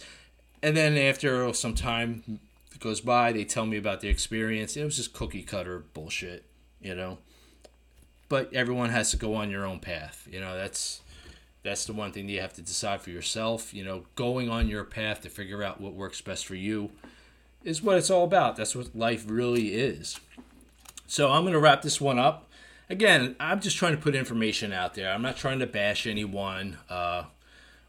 And 0.62 0.76
then 0.76 0.98
after 0.98 1.52
some 1.54 1.74
time 1.74 2.40
goes 2.80 3.02
by, 3.02 3.32
they 3.32 3.46
tell 3.46 3.66
me 3.66 3.78
about 3.78 4.02
their 4.02 4.12
experience. 4.12 4.76
It 4.76 4.84
was 4.84 4.98
just 4.98 5.14
cookie 5.14 5.44
cutter 5.44 5.84
bullshit, 5.94 6.46
you 6.82 6.94
know. 6.94 7.20
But 8.28 8.54
everyone 8.54 8.90
has 8.90 9.12
to 9.12 9.18
go 9.18 9.36
on 9.36 9.52
your 9.52 9.66
own 9.66 9.80
path. 9.80 10.28
You 10.30 10.40
know, 10.40 10.56
that's 10.56 11.02
that's 11.62 11.86
the 11.86 11.94
one 11.94 12.12
thing 12.12 12.26
that 12.26 12.34
you 12.34 12.42
have 12.42 12.54
to 12.54 12.62
decide 12.62 13.02
for 13.02 13.12
yourself. 13.12 13.74
You 13.74 13.86
know, 13.86 14.06
going 14.16 14.50
on 14.50 14.68
your 14.68 14.84
path 14.84 15.22
to 15.22 15.30
figure 15.30 15.62
out 15.62 15.80
what 15.80 15.94
works 15.94 16.22
best 16.22 16.48
for 16.48 16.56
you 16.56 16.90
is 17.66 17.82
what 17.82 17.98
it's 17.98 18.12
all 18.12 18.24
about. 18.24 18.56
That's 18.56 18.76
what 18.76 18.96
life 18.96 19.26
really 19.28 19.74
is. 19.74 20.20
So 21.08 21.32
I'm 21.32 21.42
going 21.42 21.54
to 21.54 21.60
wrap 21.60 21.82
this 21.82 22.00
one 22.00 22.20
up. 22.20 22.48
Again, 22.90 23.36
I'm 23.40 23.60
just 23.60 23.76
trying 23.78 23.96
to 23.96 24.02
put 24.02 24.16
information 24.16 24.72
out 24.72 24.94
there. 24.94 25.12
I'm 25.12 25.24
not 25.24 25.36
trying 25.36 25.60
to 25.60 25.68
bash 25.68 26.06
anyone 26.06 26.78
uh, 26.90 27.24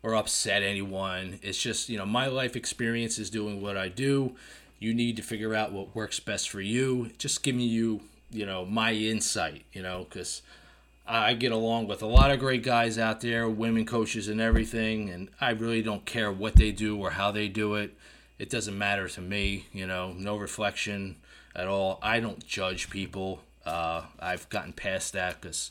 or 0.02 0.14
upset 0.14 0.62
anyone. 0.62 1.38
It's 1.42 1.60
just, 1.60 1.90
you 1.90 1.98
know, 1.98 2.06
my 2.06 2.26
life 2.26 2.56
experience 2.56 3.18
is 3.18 3.28
doing 3.28 3.60
what 3.60 3.76
I 3.76 3.88
do. 3.88 4.34
You 4.78 4.94
need 4.94 5.16
to 5.16 5.22
figure 5.22 5.54
out 5.54 5.72
what 5.72 5.94
works 5.94 6.18
best 6.18 6.48
for 6.48 6.62
you. 6.62 7.10
Just 7.18 7.42
giving 7.42 7.60
you, 7.60 8.00
you 8.30 8.46
know, 8.46 8.64
my 8.64 8.92
insight, 8.92 9.64
you 9.72 9.82
know, 9.82 10.06
because 10.08 10.40
I 11.06 11.34
get 11.34 11.52
along 11.52 11.86
with 11.86 12.02
a 12.02 12.06
lot 12.06 12.30
of 12.30 12.40
great 12.40 12.62
guys 12.62 12.98
out 12.98 13.20
there, 13.20 13.48
women 13.48 13.84
coaches 13.84 14.28
and 14.28 14.40
everything, 14.40 15.10
and 15.10 15.28
I 15.40 15.50
really 15.50 15.82
don't 15.82 16.04
care 16.06 16.32
what 16.32 16.56
they 16.56 16.72
do 16.72 16.98
or 16.98 17.10
how 17.10 17.30
they 17.30 17.48
do 17.48 17.74
it 17.74 17.94
it 18.38 18.50
doesn't 18.50 18.76
matter 18.76 19.08
to 19.08 19.20
me, 19.20 19.66
you 19.72 19.86
know, 19.86 20.12
no 20.12 20.36
reflection 20.36 21.16
at 21.54 21.66
all. 21.66 21.98
I 22.02 22.20
don't 22.20 22.44
judge 22.46 22.90
people. 22.90 23.40
Uh, 23.64 24.02
I've 24.20 24.48
gotten 24.48 24.72
past 24.72 25.12
that 25.14 25.40
because 25.40 25.70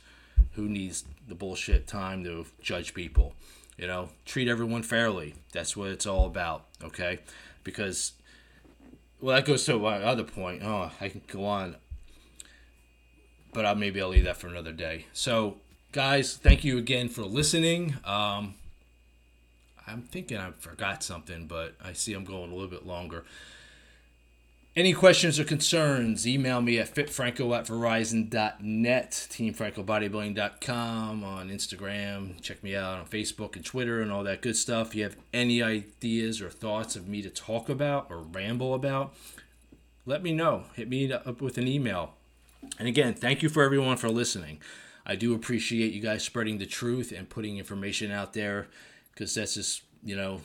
who 0.54 0.68
needs 0.68 1.06
the 1.28 1.36
bullshit 1.36 1.88
time 1.88 2.24
to 2.24 2.46
judge 2.62 2.94
people? 2.94 3.36
You 3.78 3.88
know, 3.88 4.10
treat 4.26 4.48
everyone 4.48 4.84
fairly. 4.84 5.36
That's 5.52 5.76
what 5.76 5.90
it's 5.90 6.06
all 6.06 6.26
about, 6.26 6.66
okay? 6.84 7.20
Because, 7.64 8.14
well, 9.22 9.36
that 9.36 9.46
goes 9.46 9.66
to 9.66 9.78
my 9.78 10.02
other 10.02 10.24
point. 10.24 10.64
Oh, 10.64 10.92
I 11.00 11.10
can 11.10 11.22
go 11.28 11.46
on, 11.46 11.76
but 13.54 13.66
I'll, 13.66 13.76
maybe 13.76 14.02
I'll 14.02 14.10
leave 14.10 14.24
that 14.24 14.38
for 14.38 14.48
another 14.48 14.72
day. 14.72 15.06
So, 15.14 15.58
guys, 15.92 16.36
thank 16.36 16.64
you 16.64 16.78
again 16.78 17.10
for 17.10 17.24
listening. 17.24 17.96
Um, 18.06 18.56
I'm 19.88 20.02
thinking 20.04 20.38
I 20.38 20.52
forgot 20.52 21.04
something, 21.04 21.48
but 21.48 21.76
I 21.84 21.94
see 21.94 22.14
I'm 22.14 22.26
going 22.26 22.52
a 22.52 22.56
little 22.56 22.70
bit 22.70 22.86
longer. 22.86 23.24
Any 24.76 24.94
questions 24.94 25.40
or 25.40 25.46
concerns, 25.46 26.28
email 26.28 26.62
me 26.62 26.78
at 26.80 26.94
fitfranco 26.94 27.58
at 27.58 27.66
verizon.net, 27.66 29.12
teamfrancobodybuilding.com, 29.32 31.24
on 31.24 31.50
Instagram. 31.50 32.42
Check 32.42 32.62
me 32.62 32.76
out 32.76 33.00
on 33.00 33.06
Facebook 33.06 33.56
and 33.56 33.64
Twitter 33.64 34.02
and 34.02 34.12
all 34.12 34.26
that 34.26 34.42
good 34.42 34.58
stuff. 34.58 34.90
If 34.90 34.96
you 34.96 35.04
have 35.04 35.16
any 35.34 35.64
ideas 35.64 36.42
or 36.42 36.50
thoughts 36.50 36.98
of 36.98 37.08
me 37.08 37.22
to 37.22 37.30
talk 37.30 37.70
about 37.70 38.08
or 38.10 38.18
ramble 38.18 38.74
about, 38.74 39.16
let 40.06 40.22
me 40.22 40.34
know. 40.34 40.66
Hit 40.74 40.90
me 40.90 41.10
up 41.10 41.40
with 41.42 41.58
an 41.58 41.70
email. 41.70 42.16
And 42.78 42.90
again, 42.90 43.14
thank 43.14 43.42
you 43.42 43.48
for 43.48 43.64
everyone 43.64 43.96
for 43.96 44.10
listening. 44.10 44.60
I 45.06 45.16
do 45.16 45.34
appreciate 45.34 45.94
you 45.94 46.02
guys 46.02 46.24
spreading 46.24 46.58
the 46.58 46.66
truth 46.66 47.14
and 47.16 47.30
putting 47.30 47.58
information 47.58 48.12
out 48.12 48.34
there 48.34 48.68
because 49.16 49.34
that's 49.34 49.56
just, 49.56 49.82
you 50.04 50.16
know, 50.16 50.42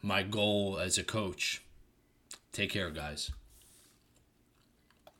my 0.00 0.22
goal 0.22 0.78
as 0.78 0.96
a 0.96 1.04
coach. 1.04 1.62
Take 2.52 2.70
care, 2.70 2.90
guys. 2.90 3.32